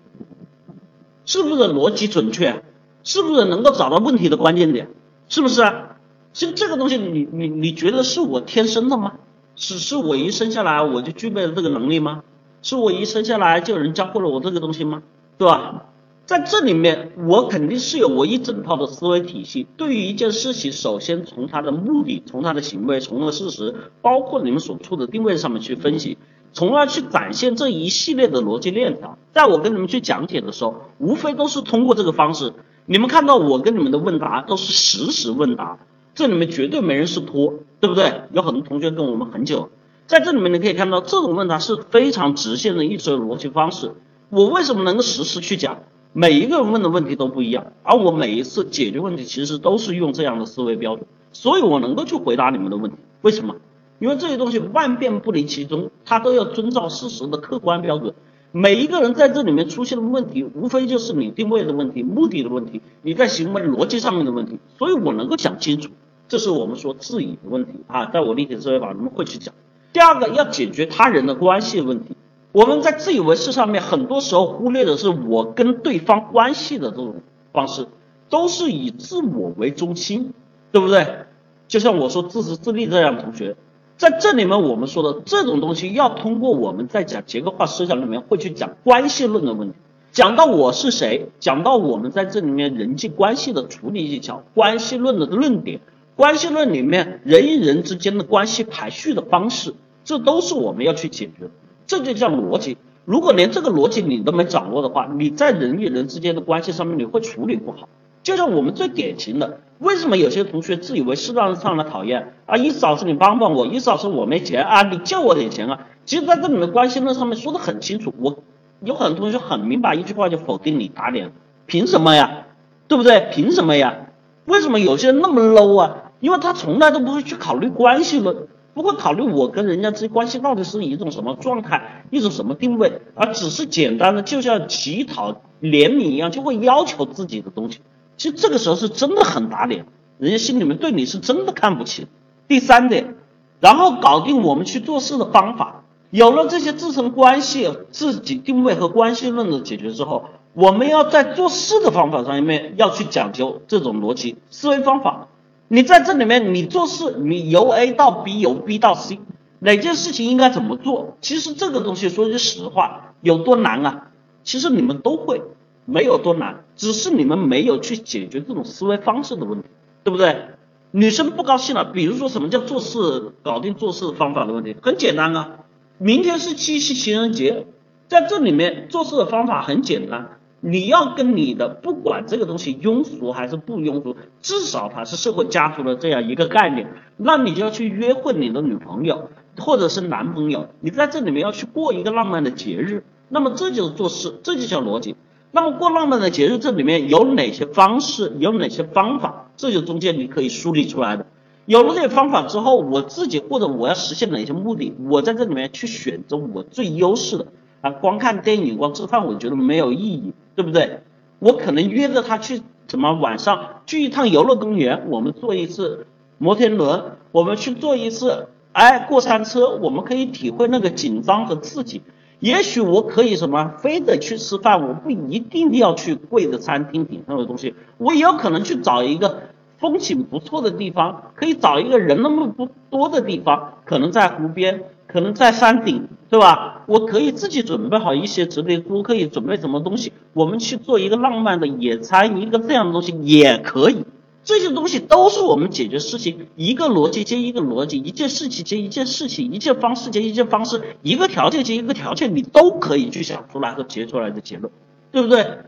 [1.26, 2.63] 是不是逻辑准确，
[3.03, 4.88] 是不是能够找到问题的关键点，
[5.28, 5.97] 是不是啊？
[6.32, 9.16] 其实这个东西，你你你觉得是我天生的吗？
[9.56, 12.24] 只是我一生下来我就具备了这个能力吗？
[12.62, 15.03] 是我一生下来就有人教会了我这个东西吗？
[15.38, 15.86] 对吧？
[16.26, 19.68] 在这里面，我肯定是有我一整套的思维体系。
[19.78, 26.18] 对于一件事情，首先从它的目的、从它的行为、从它的事实，包括你们所处的定位上面去分析，
[26.51, 29.20] 从而去展现这一系列的逻辑链条。
[29.32, 32.53] 在我跟你们去讲解的时候，无非都是通过这个方式，
[32.88, 35.78] 你们看到我跟你们的问答都是实时问答，
[36.16, 38.22] 这里面绝对没人是托，对不对？
[38.32, 39.70] 有很多同学跟我们很久，
[40.07, 43.91] 在这里面你可以看到，这种问答是非常直线的一种逻辑方式。
[44.30, 45.80] 我为什么能够实时去讲？
[46.13, 52.97] 每一个人问的问题都不一样，而我每一次解决问题其实都是用这样的思维标准，所以我能够去回答你们的问题。
[53.22, 53.57] 为什么？
[53.99, 58.13] 因为这些东西万变不离其宗，它都要遵照事实的客观标准。
[58.53, 64.59] 每一个人在这里面出现的问题，无非就是你定位的问题、目的的问题，你在行为逻辑上面的问题。
[64.78, 65.91] 所以我能够讲清楚，
[66.28, 69.54] 这是我们说质疑的问题啊，在我立体思维法里面会去讲。
[69.94, 72.16] 第二个要解决他人的关系问题。
[72.52, 77.16] 我们在自以为是上面，很多时候忽略的是我跟对方关系的这种
[77.52, 77.88] 方式，
[78.30, 80.34] 都是以自我为中心，
[80.72, 81.26] 对不对？
[81.68, 83.56] 就像我说自私自利这样的同学，
[83.98, 89.76] 在这里面我们说的这种东西，要通过我们在讲结构化思想里面会去讲关系论的问题，
[90.12, 95.82] 讲到我是谁，讲到我们在这里面人际关系的处理技巧，关系论的论点，
[96.16, 101.49] 关系论里面人与人之间的关系排序的方式，这都是我们要去解决的。
[101.88, 102.78] 这就叫逻辑。
[103.03, 107.89] 如果连这个逻辑你都没掌握的话，你在人与人之间的关系上面你会处理不好。
[108.24, 112.55] 就像我们最典型的，为什么有些同学自以为是让人上来讨厌啊？
[112.57, 115.86] 意思老师你帮帮我，意思老师我没钱啊，你借我点钱啊。
[116.05, 118.39] 其实在这里面关系论上面说的很清楚，我
[118.80, 121.32] 有很多同学很明白，一句话就否定你打脸，
[121.68, 122.45] 凭什么呀？
[122.88, 123.28] 对不对？
[123.32, 124.07] 凭什么呀？
[124.45, 126.05] 为什么有些人那么 low 啊？
[126.26, 128.48] 因为他从来都不会去考虑关系论。
[128.74, 137.80] 不会考虑我跟人家之间关系到底是一种什么状态，一种什么定位，而只是简单的就像乞讨怜悯一样，就会要求自己的东西。
[138.18, 139.86] 其实这个时候是真的很打脸，
[140.18, 142.08] 人家心里面对你是真的看不起。
[142.50, 143.16] 第三点，
[143.62, 155.30] 然后搞定我们去做事的方法，有了这些自身关系、自己定位和关系论的解决之后，我们要在做事的方法上面要去讲究这种逻辑思维方法。
[155.68, 159.20] 你在这里面，你做事，你由 A 到 B，由 B 到 C，
[159.59, 161.18] 哪件事情应该怎么做？
[161.22, 164.11] 其实这个东西说句实话，有多难啊？
[164.43, 165.41] 其实你们都会，
[165.86, 169.68] 没有多难，只是你们没有去解决这种思维方式的问题，
[170.03, 170.49] 对不对？
[170.91, 175.59] 女生不高兴了，比如说什么叫做事搞定做事方法的问题，很简单啊，
[175.97, 177.66] 明天是七夕情人节，
[178.07, 180.38] 在这里面做事的方法很简单。
[180.68, 195.16] 你要跟你的不管这个东西庸俗还是不庸俗，至少它是社会加出了这样一个概念，那你就要去约会你的女朋友或者是男朋友，你在这里面要去过一个浪漫的节日，那么这就是做事，这就叫逻辑。
[195.51, 201.28] 那么过浪漫的节日，这里面有哪些方式，有哪些方法，这就中间你可以梳理出来的。
[201.68, 207.45] 有了这些方法之后，我自己或者我要实现哪些目的，我在这里面去选择我最优势的。
[207.86, 211.02] 啊，光看电影、光吃饭，我觉得没有意义，对不对？
[211.38, 216.08] 我可能约着他去，什么晚上去一趟游乐公园，我们坐一次
[216.40, 222.02] 摩天轮，我们去坐一次，哎，过山车，我们可以体会那个紧张和刺激。
[222.40, 229.44] 也许我可以什么，非得去吃饭，我不一定要去贵的餐厅顶上的东西，我也有可能去找一个
[229.78, 234.86] 风景不错的地方，可以找一个人那么不多的地方，可能在湖边。
[235.16, 236.84] 可能在山顶，对吧？
[236.88, 244.04] 我可以自己准备好一些植物都可以准备什么东西，我们去做一个浪漫的野餐，一个这样的东西也可以。
[244.43, 254.70] 这些东西都是我们解决事情一个逻辑接一个逻辑，一件事情接一件事情，一件方式接一件方式，一个条件接一个条件，你都可以去想出来和结出来的结论，
[255.13, 255.59] 对不对？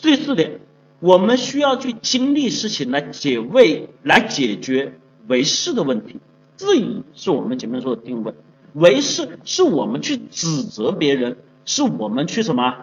[0.00, 0.60] 第四点，
[1.00, 4.94] 我们需要去经历事情来解位，来解决
[5.28, 6.16] 为事的问题。
[6.56, 8.32] 自疑是我们前面说的定位。
[8.74, 12.74] 为是是我们去指责别人，是我们去什么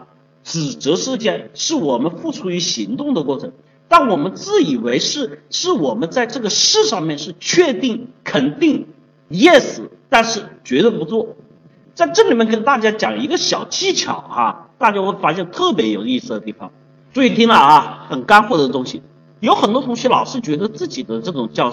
[0.43, 3.51] 指责事件，是我们付出于行动的过程。
[3.87, 8.87] 但我们自以为是，是我们在这个事上面是确定、肯定、
[9.29, 11.35] yes，但是绝对不做。
[11.93, 16.71] 在这里面跟大家讲一个小技巧哈，大家会发现特别有意思的地方。
[17.11, 19.01] 注意听了啊，很干货的东西。
[19.41, 21.71] 有很多同学老是觉得自己的这种叫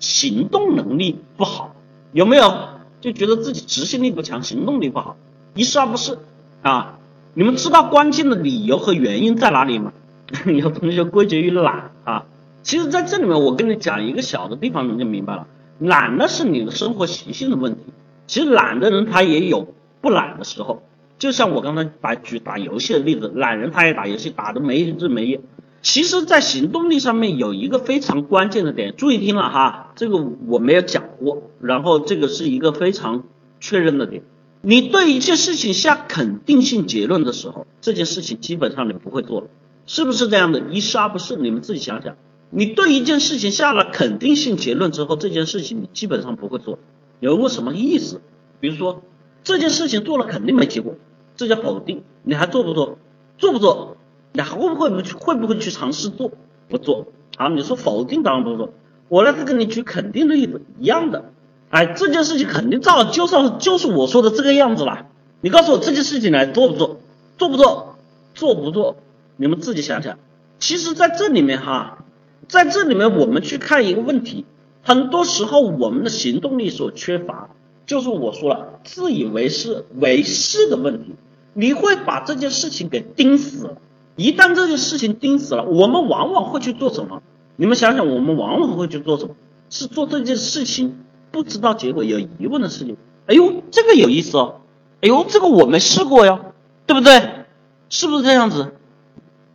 [0.00, 1.76] 行动能力不好，
[2.12, 2.52] 有没有？
[3.00, 5.16] 就觉得自己执行力不强，行动力不好，
[5.54, 6.18] 一事而不是
[6.62, 6.98] 啊！
[7.34, 9.92] 你们知道关键的理由和原因在哪里吗？
[10.46, 12.26] 有同学归结于懒啊。
[12.62, 15.46] 其实在这里面，我跟你讲一个小的地方，你就明白了。
[15.78, 17.80] 懒呢是你的生活习性的问题。
[18.26, 19.66] 其实懒的人他也有
[20.00, 20.82] 不懒的时候，
[21.18, 25.40] 就像我刚才打举打游戏的例子，懒人他也打游戏，打的没日没夜。
[25.82, 33.24] 其实，在行动力上面有一个非常关键的点，注意听了哈，这个我没有讲过，然后这个是一个非常
[33.60, 34.22] 确认的点。
[34.60, 39.46] 你对一件事情下肯定性结论的时候，这件事情基本上你不会做了。
[39.86, 40.60] 是不是这样的？
[40.70, 41.36] 一是二不是？
[41.36, 42.16] 你们自己想想。
[42.50, 46.78] 你对一件事情下了肯定性结论之后，这件事情你基本上不会做，
[47.20, 48.20] 有个什么意思？
[48.60, 49.02] 比如说
[49.42, 50.94] 这件事情做了肯定没结果，
[51.36, 52.98] 这叫否定，你还做不做？
[53.38, 53.96] 做不做？
[54.32, 55.14] 你还会不会不去？
[55.14, 56.30] 会不会去尝试做？
[56.68, 57.06] 不做。
[57.36, 58.72] 啊，你说否定当然不做。
[59.08, 61.30] 我那是跟你举肯定的例子，一样的。
[61.70, 65.06] 哎，这件事情肯定照就是就是我说的这个样子了。
[65.40, 67.00] 你告诉我这件事情来做不做？
[67.38, 67.96] 做不做？
[68.34, 68.96] 做不做？
[69.36, 70.18] 你们自己想想。
[70.58, 72.04] 其实在这里面哈。
[72.48, 74.44] 在这里面，我们去看一个问题，
[74.82, 77.50] 很多时候我们的行动力所缺乏，
[77.86, 81.14] 就是我说了自以为是为是的问题。
[81.52, 83.76] 你会把这件事情给盯死了，
[84.20, 87.22] 一旦这件事情盯死了，我们往往会去做什么？
[87.56, 89.34] 你们想想，我们往往会去做什么？
[89.70, 90.98] 是做这件事情
[91.30, 92.98] 不知道结果有疑问的事情。
[93.28, 94.60] 哎呦，这个有意思哦，
[95.00, 96.52] 哎呦，这个我没试过哟，
[96.84, 97.46] 对不对？
[97.88, 98.74] 是不是这样子？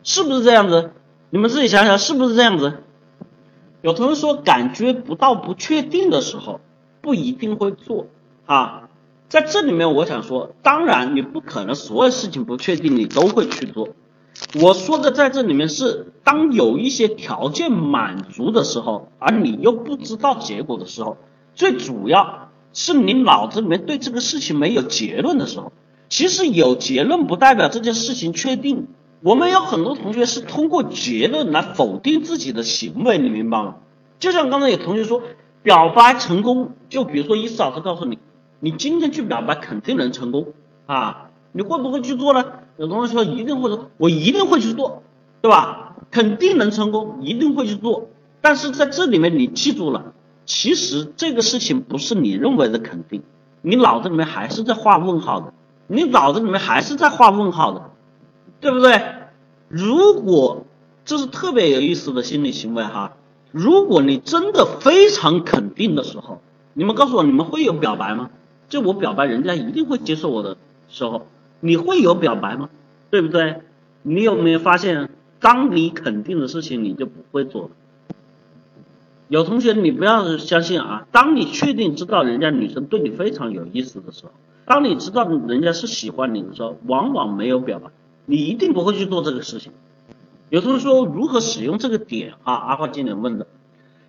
[0.01, 0.93] 是不是这样子？
[1.29, 2.73] 你们自己想想，是不是这样子？
[3.83, 6.59] 有同学说，感觉不到不确定的时候，
[7.01, 8.07] 不一定会做
[8.47, 8.89] 啊。
[9.29, 13.89] 在这里面，我想说，当然你不可能所有事情不确定你都会去做。
[14.61, 21.17] 我说的在这里面是，当有一些条件满足的时候，而你又不知道结果的时候，
[21.53, 25.71] 最主要是你脑子里面对这个事情没有结论的时候。
[26.07, 28.87] 其实有结论不代表这件事情确定。
[29.21, 33.75] 我们有很多同学是通过结论来否定自己的行为，你明白吗？
[34.19, 35.23] 就像刚才有同学说，
[35.63, 38.19] 表白成功，就比如说伊思老师告诉你，
[38.59, 40.53] 你今天去表白肯定能成功
[40.85, 41.24] 啊，
[41.55, 42.43] 你会不会去做呢？
[42.75, 45.03] 有同学说一定会做，我一定会去做，
[45.41, 45.95] 对吧？
[46.11, 48.09] 肯定能成功，一定会去做。
[48.41, 50.13] 但是在这里面你记住了，
[50.45, 53.23] 其实这个事情不是你认为的肯定，
[53.61, 55.53] 你脑子里面还是在画问号的，
[55.87, 57.91] 你脑子里面还是在画问号的。
[58.59, 58.99] 对不对？
[59.69, 60.65] 如果
[61.05, 63.13] 这是特别有意思的心理行为哈，
[63.51, 66.41] 如果你真的非常肯定的时候，
[66.73, 68.29] 你们告诉我，你们会有表白吗？
[68.67, 70.57] 就我表白，人家一定会接受我的
[70.89, 71.27] 时候，
[71.65, 72.69] 你会有表白吗？
[73.09, 73.61] 对不对？
[74.03, 75.09] 你有没有发现，
[75.39, 77.69] 当你肯定的事情，你就不会做了。
[79.29, 84.31] 有同学，你不要相信啊，当你确定知道人家女生对你非常有意思的时候，
[84.65, 87.89] 当你知道人家是喜欢你的时候，往往没有表白。
[88.27, 89.71] 你一定不会去做这个事情。
[90.49, 92.53] 有同学说如何使用这个点啊？
[92.53, 93.47] 阿华经理问的，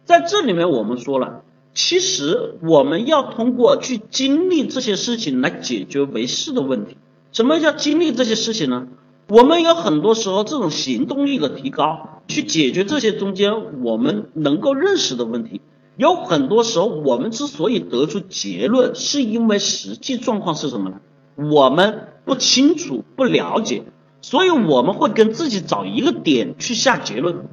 [0.05, 1.43] 在这里面我们说了，
[1.73, 6.99] 其实我们要通过去经历这些事情来解决为是的问题。
[7.33, 8.87] 什么叫经历这些事情呢？
[9.29, 15.61] 我们有很多时候这种行动力的提高，去解决这些中间我们能够认识的问题。
[15.97, 21.01] 有很多时候我们之所以得出结论，是因为实际状况是什么呢？
[21.37, 23.85] 我们不清楚、不了解。
[24.23, 27.47] 所以我们会跟自己找一个点去下结论，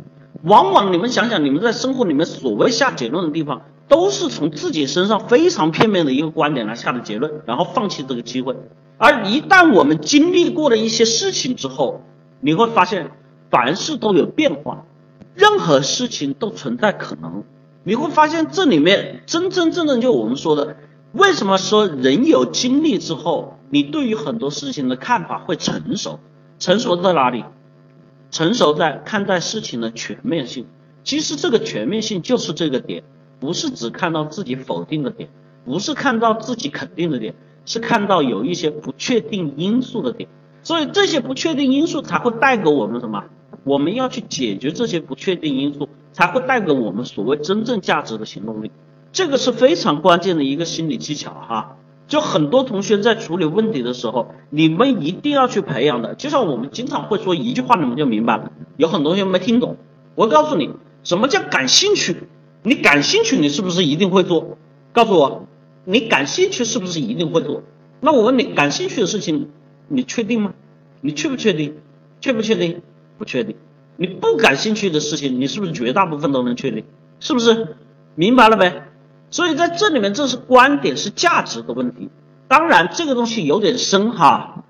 [0.44, 8.56] 往往你们想想，你们在生活里面所谓下结论的地方，都是从自己身上非常片面的一个观点来下的结论，然后放弃这个机会。
[9.04, 12.02] 而一旦我们经历过了一些事情之后，
[12.40, 13.12] 你会发现
[13.52, 14.86] 凡事都有变化，
[15.36, 17.44] 任何事情都存在可能。
[17.84, 20.78] 你会发现这里面真真正正就我们说的，
[21.12, 26.22] 为什么说人有经历之后，你对于很多事情的看法会成熟？
[26.58, 27.44] 成熟在哪里？
[28.32, 30.66] 成熟在看待事情的全面性。
[31.04, 33.04] 其实这个全面性就是这个点，
[33.42, 35.28] 不是只看到自己否定的点，
[35.66, 37.36] 不是看到自己肯定的点，
[37.66, 40.30] 是看到有一些不确定因素的点。
[40.62, 43.24] 所以这些不确定因素才会带给我们什么？
[43.64, 48.72] 我们要去解决这些不确定因素，才会带给我们所谓真正价值的行动力。
[49.12, 51.78] 这个是非常关键的一个心理技巧哈。
[52.08, 56.16] 就很多同学在处理问题的时候，你们一定要去培养的。
[56.16, 58.52] 就像我们经常会说一句话，你们就明白了。
[58.76, 59.78] 有很多同学没听懂，
[60.16, 60.70] 我告诉你，
[61.04, 62.28] 什么叫感兴趣？
[62.64, 64.58] 你感兴趣，你是不是一定会做？
[64.92, 65.48] 告诉我，
[65.86, 67.64] 你感兴趣是不是一定会做？
[68.00, 69.50] 那我问你，感兴趣的事情，
[69.88, 70.54] 你确定吗？
[71.02, 71.78] 你确不确定？
[72.22, 72.82] 确不确定？
[73.18, 73.56] 不确定。
[73.96, 76.86] 你不感兴趣的事情，你是不是绝大部分都能确定？
[77.20, 77.76] 是不是？
[78.16, 78.88] 明白了呗？
[79.30, 82.10] 所以在这里面，这是观点，是价值的问题。
[82.48, 84.64] 当然，这个东西有点深哈。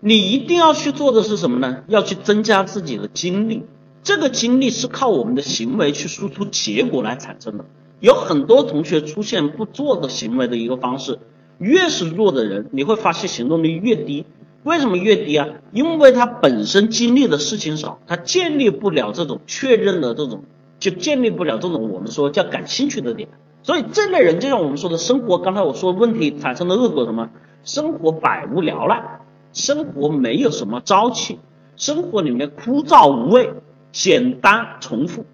[0.00, 1.82] 你一定要去做的是什么呢？
[1.88, 3.64] 要去增加自己的精力。
[4.02, 7.64] 这个精力是靠我们的行为去输出结果来产生的。
[8.00, 11.18] 有很多同学出现不做的行为的一个方式，
[11.58, 14.24] 越是弱的人，你会发现行动力越低。
[14.62, 15.46] 为什么越低啊？
[15.72, 20.44] 因为他本身经历的事情少，他建立不了这种确认的这种，
[20.78, 23.28] 就建立不了这种我们说叫感兴趣的点。
[23.62, 27.30] 所以这类人就像我们说的生活，刚才我说问题产生的恶果什么？
[27.62, 29.20] 生活百无聊赖，
[29.52, 31.38] 生活没有什么朝气。
[31.76, 33.52] 生活里面枯燥无味、
[33.90, 35.24] 简单重复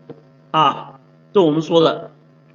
[0.50, 1.00] 啊。
[1.32, 2.09] 就我们说的，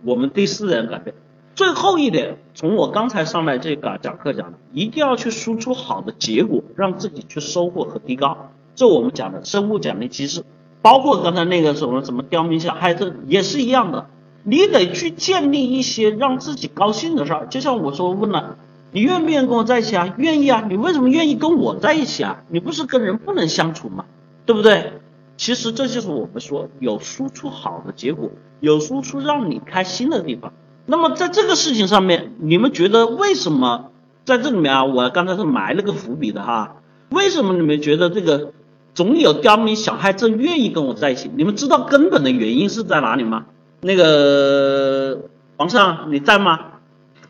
[0.06, 1.16] 我们第四点改变。
[1.56, 8.52] 最后一点，从我刚才上来这个讲课讲的，一定要去输出好的结果，让自己去收获和提高。
[8.76, 10.44] 这我们讲的生物奖励机制，
[10.84, 14.08] 包括刚才那个什么什么刁民小孩子也是一样的，
[14.44, 17.48] 你得去建立一些让自己高兴的事儿。
[17.48, 18.58] 就像我说问了，
[18.92, 20.14] 你愿不愿意跟我在一起啊？
[20.18, 20.66] 愿意啊。
[20.70, 22.44] 你为什么愿意跟我在一起啊？
[22.50, 24.06] 你不是跟人不能相处吗？
[24.46, 24.94] 对不对？
[25.38, 28.30] 其实这就是我们说有输出好的结果，
[28.60, 30.54] 有输出让你开心的地方。
[30.86, 33.92] 那么在这个事情上面，你们觉得为什么
[34.24, 34.86] 在这里面啊？
[34.86, 36.78] 我刚才是埋了个伏笔的哈。
[37.10, 38.54] 为什么你们觉得这个
[38.94, 41.30] 总有刁民小孩子愿意跟我在一起？
[41.36, 43.46] 你们知道根本的原因是在哪里吗？
[43.82, 45.22] 那个
[45.58, 46.60] 皇上你在吗？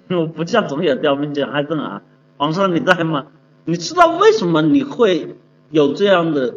[0.09, 2.01] 我不叫总有刁民小孩子啊，
[2.37, 3.27] 皇上你在吗？
[3.65, 5.35] 你知道为什么你会
[5.71, 6.53] 有这样的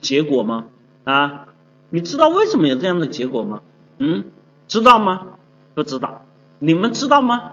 [0.00, 0.66] 结果吗？
[1.04, 1.46] 啊，
[1.90, 3.60] 你知道为什么有这样的结果吗？
[4.04, 4.24] 嗯，
[4.66, 5.28] 知道吗？
[5.74, 6.22] 不知道。
[6.58, 7.52] 你们知道吗？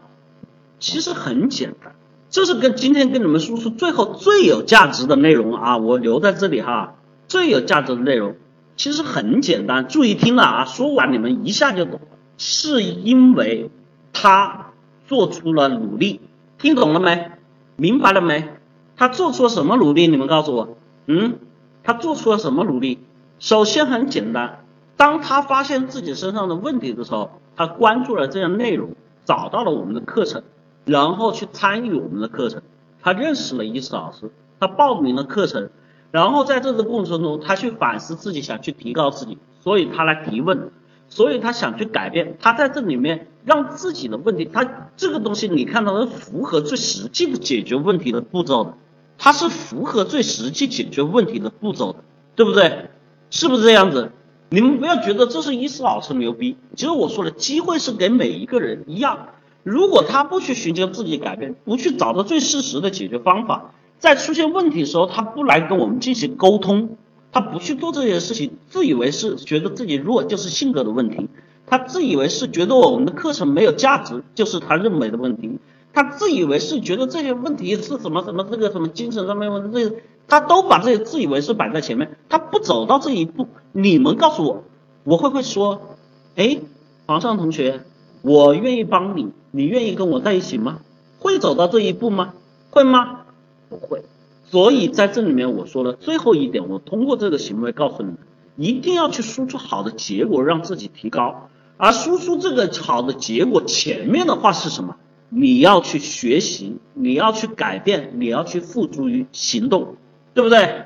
[0.80, 1.94] 其实很简单，
[2.32, 5.78] 这是跟今天跟你们输出最后最有价值的内容啊！
[5.78, 6.96] 我留在这里哈，
[7.28, 8.36] 最有价值的内容
[8.78, 10.66] 其实很简单，注意听了啊！
[10.66, 12.00] 说完你们一下就懂，
[12.40, 13.70] 是因为
[14.12, 14.72] 他
[15.08, 16.22] 做出了努力，
[16.58, 17.32] 听懂了没？
[17.76, 18.50] 明白了没？
[18.96, 20.08] 他做出了什么努力？
[20.08, 21.40] 你们告诉我，嗯，
[21.84, 23.00] 他做出了什么努力？
[23.40, 24.60] 首先很简单，
[25.00, 27.32] 当他发现自己身上的问题的时候。
[27.60, 28.96] 他关注了这样内容，
[29.26, 30.44] 找到了我们的课程，
[30.86, 32.62] 然后去参与我们的课程。
[33.02, 34.32] 他认识了伊思老师，
[34.62, 35.70] 他报名了课程，
[36.10, 40.72] 然后在这个过程中，他去反思自己，想去提高自己，所以他来提问，
[41.10, 42.38] 所以他想去改变。
[42.40, 48.74] 他在这里面让自己的问题，他这个东西你看到是符合最实际的解决问题的步骤的，
[49.18, 52.00] 它是符合最实际解决问题的步骤的，
[52.38, 52.90] 对不对？
[53.32, 54.14] 是不是这样子？
[54.52, 59.28] 你们不要觉得这是伊思老师牛逼，其实我说的机会是给每一个人一样。
[59.62, 66.98] 如果他不去寻求自己改变，不去找到最适时的解决方法，在出现问题的时候，他不来跟我们进行沟通，
[67.32, 71.30] 他不去做这些事情，自以为是觉得自己弱就是性格的问题，
[71.68, 75.60] 他自以为是觉得我们的课程没有价值就是他认为的问题，
[75.94, 79.96] 他自以为是觉得这些问题是什么什么这个什么精神上面问题这。
[80.30, 83.48] 他都把这些自以为是摆在前面，他不走到这一步。
[83.72, 84.64] 你们告诉我，
[85.04, 85.98] 我会不会说，
[86.36, 86.60] 哎，
[87.08, 87.82] 皇上同学，
[88.22, 90.80] 我愿意帮你，你愿意跟我在一起吗？
[91.20, 92.34] 会走到这一步吗？
[92.70, 93.22] 会吗？
[93.70, 94.04] 不会。
[94.46, 98.18] 所以在这里面我说了最后一点，我通过这个行为告诉你们，
[98.56, 101.50] 一定要去输出好的结果，让自己提高。
[101.78, 104.96] 而输出这个好的结果前面的话是什么？
[105.30, 109.96] 你要去学习，你要去改变，你要去付诸于行动。
[110.40, 110.86] 对不对？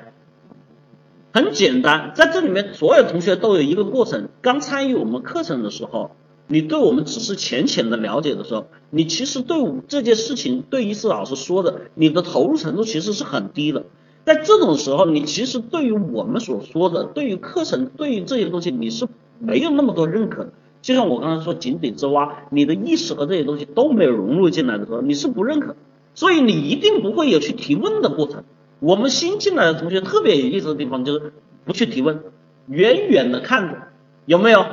[1.32, 4.28] 很简单，在这里面所有同学都有一个过程。
[4.42, 6.10] 刚参与我们课程的时候，
[6.48, 9.56] 你对我们只是浅浅的了解的时候，你其实对
[9.86, 13.84] 这件事情，对伊思老师说的，你的投入程度其实是很低的。
[14.24, 19.06] 在这种时候，你其实对于我们所说的，对于课程，对于这些东西，你是
[19.38, 20.52] 没有那么多认可的。
[20.82, 25.76] 就像我刚才说井底之蛙，你的意识和这些东西都没有融入进来的时候，你是不认可，
[26.16, 28.42] 所以你一定不会有去提问的过程。
[28.84, 31.32] 我们新进来的同学特别有意思的地方就是
[31.64, 32.22] 不去提问，
[32.66, 33.78] 远远的看着，
[34.26, 34.66] 有没有？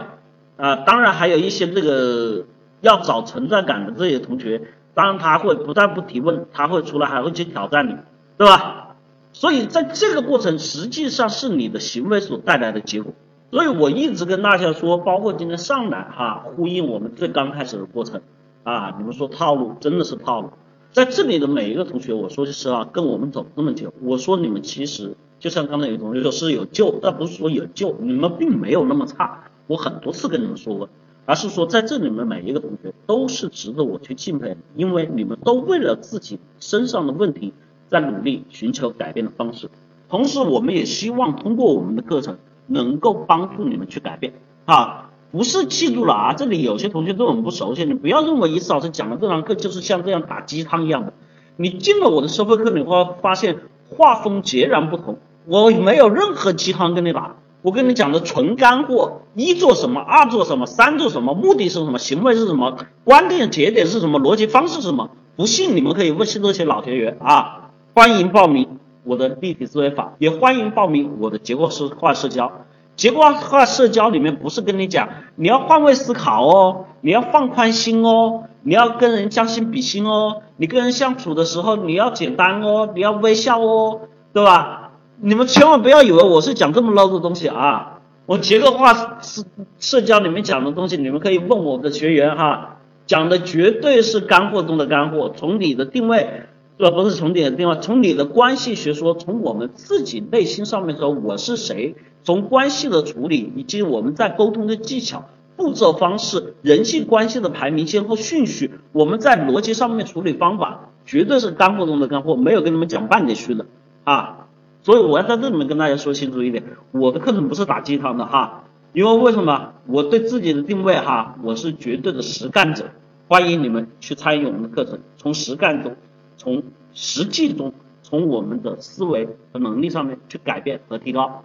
[0.57, 2.43] 啊，当然还有一些这个
[2.81, 4.61] 要找存在感的这些同学，
[4.93, 7.95] 当然他会不但不提问，他会出来还会去挑战你，
[8.37, 8.97] 对吧？
[9.31, 13.13] 所以在这个过程实际上是你的行为所带来的结果。
[13.49, 18.21] 所以我一直跟大家说，包括今天上来哈，呼应我们最刚开始的过程
[18.63, 20.51] 啊，你们说套路真的是套路。
[20.91, 29.45] 在这里的每一个同学，我说句实话，跟我们走这么久，我说你们其实就像刚才有同学说是有救，但不是说有救，你们并没有那么差。
[29.67, 30.89] 我很多次跟你们说过，
[31.25, 37.53] 而是说在这里面每一个同学都是值得我去敬佩，因为你们都为了自己身上的问题
[37.87, 39.69] 在努力寻求改变的方式。
[40.09, 42.37] 同时，我们也希望通过我们的课程
[42.67, 44.33] 能够帮助你们去改变
[44.65, 45.10] 啊。
[45.31, 46.33] 不是记住了啊！
[46.33, 51.13] 这里有些同学对我们不熟悉，你不要认为一次老师讲的这堂课就是像这样打鸡汤一样的。
[51.55, 53.59] 你进了我的收费课，你会发现
[53.89, 55.17] 画风截然不同。
[55.45, 59.21] 我没有任何鸡汤跟你打，我跟你讲的纯干货。
[59.33, 65.09] 一做什么，二做什么，三做什么，目的是什么，行为是什么，关键节点是什么，逻辑方式是什么？
[65.37, 67.71] 不信你们可以问这些老学员啊！
[67.95, 72.51] 欢迎报名我的立体思维法，也欢迎报名我的结构化社交。
[72.95, 84.01] 结构化社交里面不是跟你讲，你要换位思考哦，你要放宽心哦，你要跟人将心比心哦，你跟人相处的时候你要简单哦，你要微笑哦，
[84.33, 84.91] 对吧？
[85.23, 87.99] 你们千万不要以为我是讲这么 low 的东西啊！
[88.25, 89.43] 我结构化是
[89.77, 95.31] 社交里面讲的东西，你们可以问我的学员哈，讲的绝对是干货中的干货。
[95.35, 96.43] 从你的定位，
[96.77, 105.25] 呃，不是从你的定位，从你的关系学说，从我们自己内心上面说我是谁，从关系的处理以及我们在沟通的技巧。
[105.57, 113.67] 步骤方式、人际关系的排名先后顺序，我们在逻辑上面处理方法，绝对是干货中的干货，没有跟你们讲半点虚的
[114.03, 114.47] 啊！
[114.81, 119.73] 所以我要在这里面跟大家说清楚一点，我的课程不是打鸡汤的哈，因为为什么？
[119.85, 122.85] 我对自己的定位哈，我是绝对的实干者，
[123.27, 125.95] 欢迎你们去参与我们的课程，从实干中，
[126.37, 127.71] 从实际中，
[128.01, 131.43] 从我们的思维和能力上面去改变和提高。